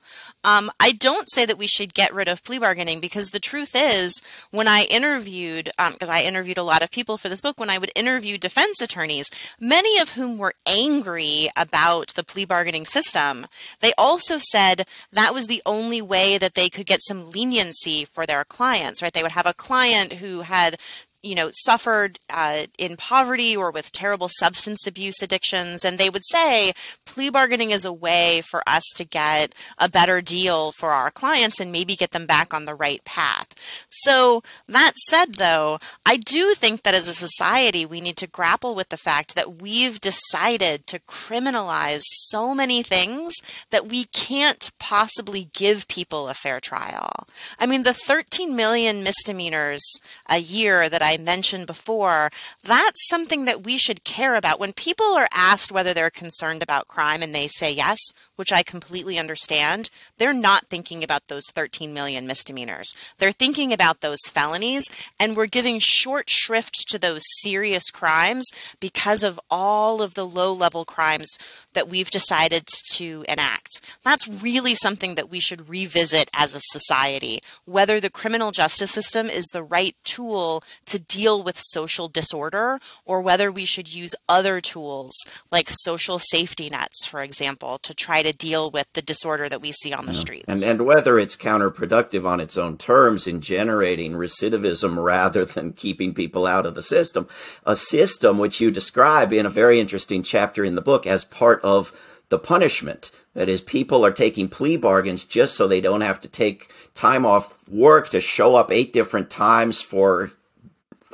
Um, 0.43 0.69
I 0.77 0.91
don't 0.91 1.31
say 1.31 1.45
that 1.45 1.57
we 1.57 1.67
should 1.67 1.93
get 1.93 2.13
rid 2.13 2.27
of 2.27 2.43
plea 2.43 2.59
bargaining 2.59 2.99
because 2.99 3.29
the 3.29 3.39
truth 3.39 3.71
is 3.75 4.21
when 4.49 4.67
I 4.67 4.83
interviewed, 4.89 5.71
because 5.77 6.09
um, 6.09 6.09
I 6.09 6.23
interviewed 6.23 6.57
a 6.57 6.63
lot 6.63 6.83
of 6.83 6.91
people 6.91 7.17
for 7.17 7.29
this 7.29 7.39
book, 7.39 7.57
when 7.57 7.69
I 7.69 7.77
would 7.77 7.93
interview 7.95 8.39
defense 8.41 8.81
attorneys, 8.81 9.29
many 9.59 9.99
of 9.99 10.11
whom 10.11 10.37
were 10.37 10.53
angry 10.65 11.49
about 11.55 12.13
the 12.15 12.23
plea 12.23 12.45
bargaining 12.45 12.85
system. 12.85 13.47
They 13.79 13.93
also 13.97 14.37
said 14.37 14.85
that 15.13 15.33
was 15.33 15.47
the 15.47 15.61
only 15.65 16.01
way 16.01 16.37
that 16.37 16.55
they 16.55 16.69
could 16.69 16.85
get 16.85 17.01
some 17.03 17.31
leniency 17.31 18.03
for 18.03 18.25
their 18.25 18.43
clients, 18.43 19.01
right? 19.01 19.13
They 19.13 19.23
would 19.23 19.31
have 19.31 19.45
a 19.45 19.53
client 19.53 20.13
who 20.13 20.41
had 20.41 20.77
you 21.23 21.35
know, 21.35 21.49
suffered 21.53 22.19
uh, 22.29 22.65
in 22.77 22.97
poverty 22.97 23.55
or 23.55 23.71
with 23.71 23.91
terrible 23.91 24.29
substance 24.29 24.87
abuse 24.87 25.21
addictions. 25.21 25.85
And 25.85 25.97
they 25.97 26.09
would 26.09 26.25
say 26.25 26.73
plea 27.05 27.29
bargaining 27.29 27.71
is 27.71 27.85
a 27.85 27.93
way 27.93 28.41
for 28.41 28.63
us 28.67 28.83
to 28.95 29.05
get 29.05 29.53
a 29.77 29.89
better 29.89 30.21
deal 30.21 30.71
for 30.71 30.91
our 30.91 31.11
clients 31.11 31.59
and 31.59 31.71
maybe 31.71 31.95
get 31.95 32.11
them 32.11 32.25
back 32.25 32.53
on 32.53 32.65
the 32.65 32.75
right 32.75 33.03
path. 33.05 33.47
So, 33.89 34.41
that 34.67 34.93
said, 34.97 35.35
though, 35.35 35.77
I 36.05 36.17
do 36.17 36.53
think 36.53 36.83
that 36.83 36.93
as 36.93 37.07
a 37.07 37.13
society, 37.13 37.85
we 37.85 38.01
need 38.01 38.17
to 38.17 38.27
grapple 38.27 38.75
with 38.75 38.89
the 38.89 38.97
fact 38.97 39.35
that 39.35 39.61
we've 39.61 39.99
decided 39.99 40.87
to 40.87 40.99
criminalize 40.99 42.01
so 42.03 42.55
many 42.55 42.83
things 42.83 43.35
that 43.69 43.87
we 43.87 44.05
can't 44.05 44.71
possibly 44.79 45.49
give 45.53 45.87
people 45.87 46.27
a 46.27 46.33
fair 46.33 46.59
trial. 46.59 47.27
I 47.59 47.65
mean, 47.65 47.83
the 47.83 47.93
13 47.93 48.55
million 48.55 49.03
misdemeanors 49.03 49.81
a 50.27 50.37
year 50.37 50.89
that 50.89 51.01
I 51.01 51.10
I 51.11 51.17
mentioned 51.17 51.67
before, 51.67 52.29
that's 52.63 53.07
something 53.09 53.45
that 53.45 53.63
we 53.65 53.77
should 53.77 54.05
care 54.05 54.35
about. 54.35 54.59
When 54.59 54.71
people 54.71 55.05
are 55.07 55.27
asked 55.33 55.71
whether 55.71 55.93
they're 55.93 56.09
concerned 56.09 56.63
about 56.63 56.87
crime 56.87 57.21
and 57.21 57.35
they 57.35 57.47
say 57.47 57.71
yes, 57.71 57.99
which 58.41 58.51
I 58.51 58.63
completely 58.63 59.19
understand, 59.19 59.91
they're 60.17 60.33
not 60.33 60.65
thinking 60.65 61.03
about 61.03 61.27
those 61.27 61.45
13 61.53 61.93
million 61.93 62.25
misdemeanors. 62.25 62.91
They're 63.19 63.31
thinking 63.31 63.71
about 63.71 64.01
those 64.01 64.17
felonies, 64.25 64.89
and 65.19 65.37
we're 65.37 65.45
giving 65.45 65.77
short 65.77 66.27
shrift 66.27 66.89
to 66.89 66.97
those 66.97 67.21
serious 67.43 67.91
crimes 67.91 68.49
because 68.79 69.21
of 69.21 69.39
all 69.51 70.01
of 70.01 70.15
the 70.15 70.25
low 70.25 70.51
level 70.51 70.85
crimes 70.85 71.37
that 71.73 71.87
we've 71.87 72.09
decided 72.09 72.65
to 72.93 73.23
enact. 73.29 73.79
That's 74.03 74.27
really 74.27 74.73
something 74.73 75.13
that 75.13 75.29
we 75.29 75.39
should 75.39 75.69
revisit 75.69 76.27
as 76.33 76.55
a 76.55 76.61
society, 76.71 77.41
whether 77.65 77.99
the 77.99 78.09
criminal 78.09 78.49
justice 78.49 78.89
system 78.89 79.29
is 79.29 79.45
the 79.53 79.61
right 79.61 79.95
tool 80.03 80.63
to 80.87 80.97
deal 80.97 81.43
with 81.43 81.59
social 81.59 82.07
disorder 82.07 82.79
or 83.05 83.21
whether 83.21 83.51
we 83.51 83.65
should 83.65 83.93
use 83.93 84.15
other 84.27 84.59
tools 84.59 85.13
like 85.51 85.67
social 85.69 86.17
safety 86.17 86.71
nets, 86.71 87.05
for 87.05 87.21
example, 87.21 87.77
to 87.83 87.93
try 87.93 88.23
to 88.23 88.30
to 88.31 88.37
deal 88.37 88.71
with 88.71 88.87
the 88.93 89.01
disorder 89.01 89.49
that 89.49 89.61
we 89.61 89.71
see 89.71 89.93
on 89.93 90.05
the 90.05 90.13
streets. 90.13 90.45
And, 90.47 90.63
and 90.63 90.85
whether 90.85 91.19
it's 91.19 91.35
counterproductive 91.35 92.25
on 92.25 92.39
its 92.39 92.57
own 92.57 92.77
terms 92.77 93.27
in 93.27 93.41
generating 93.41 94.13
recidivism 94.13 95.01
rather 95.01 95.45
than 95.45 95.73
keeping 95.73 96.13
people 96.13 96.47
out 96.47 96.65
of 96.65 96.75
the 96.75 96.83
system, 96.83 97.27
a 97.65 97.75
system 97.75 98.37
which 98.37 98.59
you 98.59 98.71
describe 98.71 99.33
in 99.33 99.45
a 99.45 99.49
very 99.49 99.79
interesting 99.79 100.23
chapter 100.23 100.63
in 100.63 100.75
the 100.75 100.81
book 100.81 101.05
as 101.05 101.25
part 101.25 101.61
of 101.63 101.93
the 102.29 102.39
punishment. 102.39 103.11
That 103.33 103.49
is, 103.49 103.61
people 103.61 104.05
are 104.05 104.11
taking 104.11 104.49
plea 104.49 104.77
bargains 104.77 105.25
just 105.25 105.55
so 105.55 105.67
they 105.67 105.81
don't 105.81 106.01
have 106.01 106.19
to 106.21 106.27
take 106.27 106.71
time 106.93 107.25
off 107.25 107.67
work 107.69 108.09
to 108.09 108.19
show 108.19 108.55
up 108.55 108.71
eight 108.71 108.91
different 108.91 109.29
times 109.29 109.81
for 109.81 110.31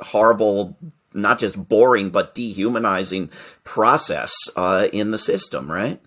horrible 0.00 0.76
not 1.14 1.38
just 1.38 1.68
boring 1.68 2.10
but 2.10 2.34
dehumanizing 2.34 3.30
process 3.64 4.34
uh, 4.56 4.88
in 4.92 5.10
the 5.10 5.18
system, 5.18 5.70
right? 5.70 6.00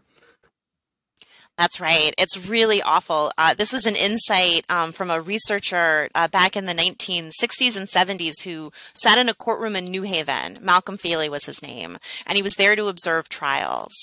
That's 1.62 1.80
right. 1.80 2.16
It's 2.18 2.48
really 2.48 2.82
awful. 2.82 3.32
Uh, 3.38 3.54
this 3.54 3.72
was 3.72 3.86
an 3.86 3.96
insight 3.96 4.66
um, 4.68 4.92
from 4.92 5.12
a 5.12 5.22
researcher 5.22 6.10
uh, 6.16 6.28
back 6.28 6.58
in 6.58 6.66
the 6.66 6.74
1960s 6.74 7.78
and 7.78 7.88
70s 7.88 8.42
who 8.44 8.72
sat 8.96 9.20
in 9.20 9.30
a 9.30 9.36
courtroom 9.36 9.76
in 9.76 9.86
New 9.86 10.02
Haven. 10.02 10.58
Malcolm 10.60 10.98
Feeley 10.98 11.30
was 11.30 11.46
his 11.46 11.62
name, 11.62 12.00
and 12.26 12.36
he 12.36 12.42
was 12.42 12.56
there 12.56 12.76
to 12.76 12.88
observe 12.88 13.30
trials. 13.30 13.94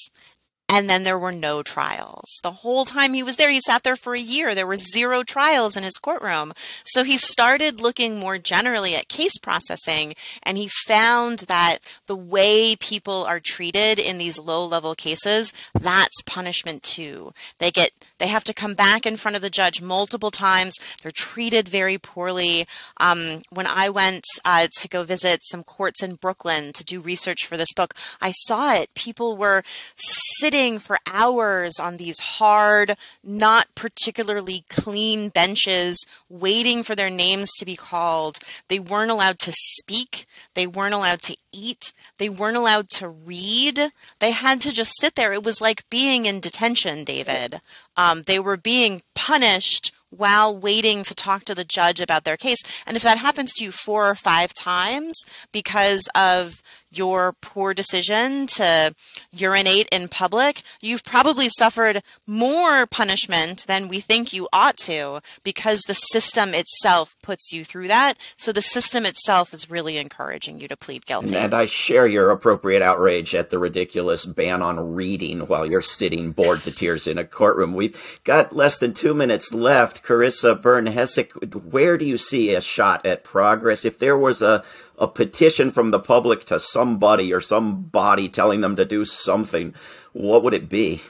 And 0.68 0.88
then 0.88 1.04
there 1.04 1.18
were 1.18 1.32
no 1.32 1.62
trials. 1.62 2.38
The 2.42 2.50
whole 2.50 2.84
time 2.84 3.14
he 3.14 3.22
was 3.22 3.36
there, 3.36 3.50
he 3.50 3.60
sat 3.60 3.84
there 3.84 3.96
for 3.96 4.14
a 4.14 4.20
year. 4.20 4.54
There 4.54 4.66
were 4.66 4.76
zero 4.76 5.22
trials 5.22 5.78
in 5.78 5.82
his 5.82 5.96
courtroom. 5.96 6.52
So 6.84 7.04
he 7.04 7.16
started 7.16 7.80
looking 7.80 8.18
more 8.18 8.36
generally 8.36 8.94
at 8.94 9.08
case 9.08 9.38
processing 9.38 10.14
and 10.42 10.58
he 10.58 10.68
found 10.68 11.40
that 11.40 11.78
the 12.06 12.16
way 12.16 12.76
people 12.76 13.24
are 13.24 13.40
treated 13.40 13.98
in 13.98 14.18
these 14.18 14.38
low 14.38 14.64
level 14.66 14.94
cases, 14.94 15.54
that's 15.80 16.20
punishment 16.26 16.82
too. 16.82 17.32
They 17.58 17.70
get, 17.70 17.92
they 18.18 18.26
have 18.26 18.44
to 18.44 18.52
come 18.52 18.74
back 18.74 19.06
in 19.06 19.16
front 19.16 19.36
of 19.36 19.42
the 19.42 19.48
judge 19.48 19.80
multiple 19.80 20.30
times. 20.30 20.74
They're 21.02 21.10
treated 21.10 21.66
very 21.66 21.96
poorly. 21.96 22.66
Um, 22.98 23.40
when 23.50 23.66
I 23.66 23.88
went 23.88 24.24
uh, 24.44 24.68
to 24.80 24.88
go 24.88 25.02
visit 25.02 25.40
some 25.44 25.64
courts 25.64 26.02
in 26.02 26.16
Brooklyn 26.16 26.74
to 26.74 26.84
do 26.84 27.00
research 27.00 27.46
for 27.46 27.56
this 27.56 27.72
book, 27.74 27.94
I 28.20 28.32
saw 28.32 28.74
it. 28.74 28.92
People 28.94 29.38
were 29.38 29.62
sitting 29.96 30.57
sitting 30.58 30.80
for 30.80 30.98
hours 31.06 31.78
on 31.78 31.98
these 31.98 32.18
hard, 32.18 32.96
not 33.22 33.72
particularly 33.76 34.64
clean 34.68 35.28
benches, 35.28 36.04
waiting 36.28 36.82
for 36.82 36.96
their 36.96 37.10
names 37.10 37.48
to 37.56 37.64
be 37.64 37.76
called. 37.76 38.40
They 38.66 38.80
weren't 38.80 39.12
allowed 39.12 39.38
to 39.40 39.52
speak. 39.52 40.26
They 40.54 40.66
weren't 40.66 40.94
allowed 40.94 41.22
to 41.22 41.36
eat. 41.52 41.92
They 42.18 42.28
weren't 42.28 42.56
allowed 42.56 42.88
to 42.96 43.08
read. 43.08 43.78
They 44.18 44.32
had 44.32 44.60
to 44.62 44.72
just 44.72 44.98
sit 44.98 45.14
there. 45.14 45.32
It 45.32 45.44
was 45.44 45.60
like 45.60 45.88
being 45.90 46.26
in 46.26 46.40
detention, 46.40 47.04
David. 47.04 47.60
Um, 47.98 48.22
they 48.22 48.38
were 48.38 48.56
being 48.56 49.02
punished 49.14 49.92
while 50.10 50.56
waiting 50.56 51.02
to 51.02 51.14
talk 51.14 51.44
to 51.44 51.54
the 51.54 51.64
judge 51.64 52.00
about 52.00 52.24
their 52.24 52.36
case. 52.36 52.58
And 52.86 52.96
if 52.96 53.02
that 53.02 53.18
happens 53.18 53.52
to 53.54 53.64
you 53.64 53.72
four 53.72 54.08
or 54.08 54.14
five 54.14 54.54
times 54.54 55.16
because 55.52 56.08
of 56.14 56.62
your 56.90 57.34
poor 57.42 57.74
decision 57.74 58.46
to 58.46 58.94
urinate 59.30 59.88
in 59.92 60.08
public, 60.08 60.62
you've 60.80 61.04
probably 61.04 61.48
suffered 61.50 62.02
more 62.26 62.86
punishment 62.86 63.66
than 63.66 63.88
we 63.88 64.00
think 64.00 64.32
you 64.32 64.48
ought 64.52 64.76
to 64.78 65.20
because 65.42 65.82
the 65.82 65.94
system 65.94 66.54
itself 66.54 67.14
puts 67.22 67.52
you 67.52 67.62
through 67.62 67.88
that. 67.88 68.16
So 68.38 68.52
the 68.52 68.62
system 68.62 69.04
itself 69.04 69.52
is 69.52 69.68
really 69.68 69.98
encouraging 69.98 70.60
you 70.60 70.68
to 70.68 70.76
plead 70.78 71.04
guilty. 71.04 71.36
And 71.36 71.52
I 71.52 71.66
share 71.66 72.06
your 72.06 72.30
appropriate 72.30 72.80
outrage 72.80 73.34
at 73.34 73.50
the 73.50 73.58
ridiculous 73.58 74.24
ban 74.24 74.62
on 74.62 74.94
reading 74.94 75.40
while 75.40 75.66
you're 75.66 75.82
sitting 75.82 76.32
bored 76.32 76.62
to 76.64 76.70
tears 76.70 77.06
in 77.06 77.18
a 77.18 77.24
courtroom. 77.24 77.74
We've 77.88 78.20
got 78.24 78.54
less 78.54 78.78
than 78.78 78.92
two 78.92 79.14
minutes 79.14 79.52
left. 79.52 80.02
Carissa 80.02 80.60
Byrne 80.60 80.86
Hessick, 80.86 81.32
where 81.32 81.96
do 81.96 82.04
you 82.04 82.18
see 82.18 82.54
a 82.54 82.60
shot 82.60 83.04
at 83.06 83.24
progress? 83.24 83.84
If 83.84 83.98
there 83.98 84.16
was 84.16 84.42
a 84.42 84.62
a 84.98 85.06
petition 85.06 85.70
from 85.70 85.90
the 85.90 86.00
public 86.00 86.44
to 86.44 86.58
somebody 86.58 87.32
or 87.32 87.40
somebody 87.40 88.28
telling 88.28 88.60
them 88.60 88.76
to 88.76 88.84
do 88.84 89.04
something, 89.04 89.74
what 90.12 90.42
would 90.42 90.54
it 90.54 90.68
be? 90.68 91.02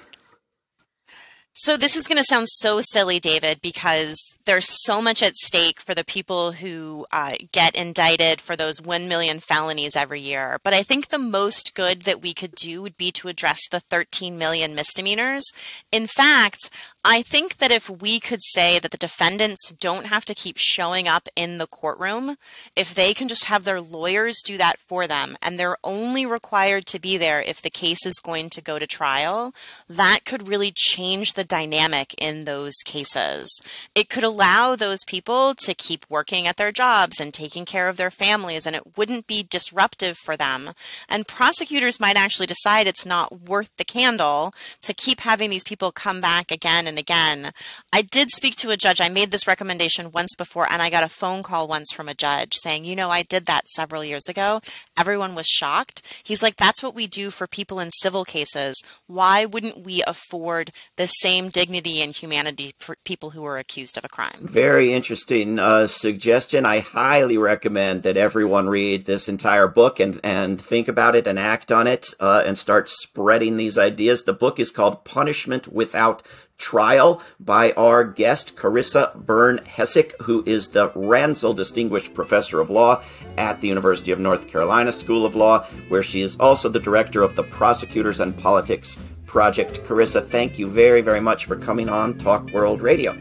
So 1.61 1.77
this 1.77 1.97
is 1.97 2.07
going 2.07 2.19
to 2.19 2.25
sound 2.25 2.49
so 2.49 2.81
silly, 2.81 3.19
David, 3.19 3.61
because 3.61 4.17
there's 4.45 4.85
so 4.85 5.03
much 5.03 5.25
at 5.25 5.35
stake 5.35 5.81
for 5.81 5.93
the 5.93 6.05
people 6.05 6.53
who 6.53 7.05
uh, 7.11 7.33
get 7.51 7.75
indicted 7.75 8.41
for 8.41 8.55
those 8.55 8.81
1 8.81 9.09
million 9.09 9.41
felonies 9.41 9.97
every 9.97 10.21
year. 10.21 10.61
But 10.63 10.73
I 10.73 10.85
think 10.85 11.09
the 11.09 11.19
most 11.19 11.75
good 11.75 12.03
that 12.03 12.23
we 12.23 12.33
could 12.33 12.55
do 12.55 12.81
would 12.81 12.97
be 12.97 13.11
to 13.11 13.27
address 13.27 13.59
the 13.69 13.81
13 13.81 14.39
million 14.39 14.77
misdemeanors. 14.77 15.45
In 15.91 16.07
fact, 16.07 16.71
I 17.11 17.23
think 17.23 17.57
that 17.57 17.71
if 17.71 17.89
we 17.89 18.21
could 18.21 18.41
say 18.43 18.79
that 18.79 18.91
the 18.91 18.99
defendants 18.99 19.73
don't 19.81 20.05
have 20.09 20.27
to 20.27 20.35
keep 20.35 20.59
showing 20.59 21.09
up 21.09 21.27
in 21.35 21.57
the 21.57 21.67
courtroom, 21.67 22.37
if 22.77 22.95
they 22.95 23.15
can 23.15 23.29
just 23.29 23.45
have 23.45 23.65
their 23.65 23.81
lawyers 23.81 24.43
do 24.45 24.59
that 24.59 24.79
for 24.79 25.07
them, 25.07 25.35
and 25.41 25.59
they're 25.59 25.79
only 25.83 26.27
required 26.27 26.85
to 26.85 27.01
be 27.01 27.17
there 27.17 27.41
if 27.41 27.63
the 27.63 27.71
case 27.71 28.05
is 28.05 28.21
going 28.23 28.51
to 28.51 28.61
go 28.61 28.79
to 28.79 28.87
trial, 28.87 29.55
that 29.89 30.27
could 30.27 30.49
really 30.49 30.71
change 30.71 31.33
the 31.33 31.45
dynamic 31.45 32.15
in 32.19 32.45
those 32.45 32.75
cases. 32.85 33.49
It 33.95 34.11
could 34.11 34.23
allow 34.23 34.77
those 34.77 35.03
people 35.07 35.55
to 35.61 35.73
keep 35.73 36.05
working 36.11 36.47
at 36.47 36.59
their 36.59 36.73
jobs 36.73 37.19
and 37.19 37.33
taking 37.33 37.65
care 37.65 37.89
of 37.89 37.97
their 37.97 38.11
families, 38.11 38.67
and 38.67 38.77
it 38.77 38.99
wouldn't 38.99 39.27
be 39.27 39.47
disruptive 39.49 40.19
for 40.19 40.37
them. 40.37 40.73
And 41.09 41.27
prosecutors 41.27 42.01
might 42.01 42.19
actually 42.19 42.49
decide 42.49 42.87
it's 42.87 43.07
not 43.07 43.49
worth 43.49 43.71
the 43.79 43.85
candle 43.87 44.53
to 44.83 44.93
keep 44.93 45.21
having 45.21 45.49
these 45.49 45.65
people 45.65 45.91
come 45.91 46.21
back 46.21 46.51
again 46.51 46.87
and 46.87 46.98
again. 46.99 47.53
I 47.93 48.03
did 48.03 48.31
speak 48.31 48.57
to 48.57 48.71
a 48.71 48.77
judge. 48.77 49.01
I 49.01 49.09
made 49.09 49.31
this 49.31 49.47
recommendation 49.47 50.13
once 50.13 50.35
before, 50.37 50.71
and 50.71 50.83
I 50.83 50.91
got 50.91 51.05
a 51.05 51.09
phone 51.09 51.43
call 51.43 51.67
once 51.67 51.93
from 51.93 52.09
a 52.09 52.15
judge 52.15 52.55
saying, 52.55 52.85
you 52.85 52.95
know, 52.95 53.11
I 53.11 53.23
did 53.23 53.47
that 53.47 53.69
several 53.69 54.05
years 54.05 54.29
ago. 54.29 54.61
Everyone 54.97 55.35
was 55.35 55.47
shocked. 55.47 56.03
He's 56.23 56.43
like, 56.43 56.57
that's 56.57 56.83
what 56.83 56.95
we 56.95 57.07
do 57.07 57.31
for 57.31 57.47
people 57.47 57.81
in 57.81 57.91
civil 57.93 58.25
cases. 58.25 58.77
Why 59.07 59.47
wouldn't 59.47 59.85
we 59.85 60.03
afford 60.07 60.73
the 60.97 61.07
same 61.07 61.49
dignity 61.49 62.03
and 62.03 62.15
humanity 62.15 62.75
for 62.79 62.97
people 63.05 63.31
who 63.31 63.45
are 63.45 63.57
accused 63.57 63.97
of 63.97 64.05
a 64.05 64.09
crime? 64.09 64.41
Very 64.43 64.93
interesting 64.93 65.59
uh, 65.59 65.87
suggestion. 65.87 66.67
I 66.67 66.81
highly 66.81 67.39
recommend 67.39 68.03
that 68.03 68.17
everyone 68.17 68.69
read 68.69 69.07
this 69.07 69.29
entire 69.29 69.69
book 69.69 70.01
and, 70.01 70.21
and 70.25 70.61
think 70.61 70.89
about 70.89 71.15
it 71.15 71.27
and 71.27 71.39
act 71.39 71.71
on 71.71 71.87
it 71.87 72.09
uh, 72.21 72.43
and 72.45 72.59
start 72.59 72.89
spreading 72.89 73.57
these 73.57 73.79
ideas. 73.79 74.25
The 74.25 74.33
book 74.33 74.59
is 74.59 74.71
called 74.71 75.05
Punishment 75.05 75.73
Without 75.73 76.23
trial 76.59 77.23
by 77.41 77.73
our 77.73 78.05
guest, 78.05 78.57
Carissa 78.57 79.15
Byrne 79.15 79.59
Hessick, 79.59 80.15
who 80.21 80.43
is 80.45 80.69
the 80.69 80.91
Ransdell 80.91 81.57
Distinguished 81.57 82.15
Professor 82.15 82.61
of 82.61 82.69
Law 82.69 83.03
at 83.37 83.61
the 83.61 83.69
University 83.69 84.13
of 84.13 84.19
North 84.19 84.49
Carolina 84.49 84.93
School 84.93 85.25
of 85.25 85.35
Law, 85.35 85.65
where 85.89 86.03
she 86.03 86.21
is 86.21 86.39
also 86.39 86.69
the 86.69 86.81
director 86.81 87.23
of 87.23 87.37
the 87.37 87.45
Prosecutors 87.45 88.21
and 88.21 88.37
Politics 88.37 88.99
Project. 89.25 89.85
Carissa, 89.85 90.25
thank 90.25 90.59
you 90.59 90.69
very, 90.69 91.01
very 91.01 91.21
much 91.21 91.47
for 91.47 91.57
coming 91.57 91.89
on 91.89 92.19
Talk 92.19 92.51
World 92.51 92.83
Radio. 92.83 93.13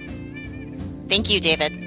Thank 1.07 1.29
you, 1.29 1.39
David. 1.39 1.86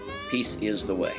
Peace 0.31 0.57
is 0.61 0.85
the 0.85 0.95
way. 0.95 1.11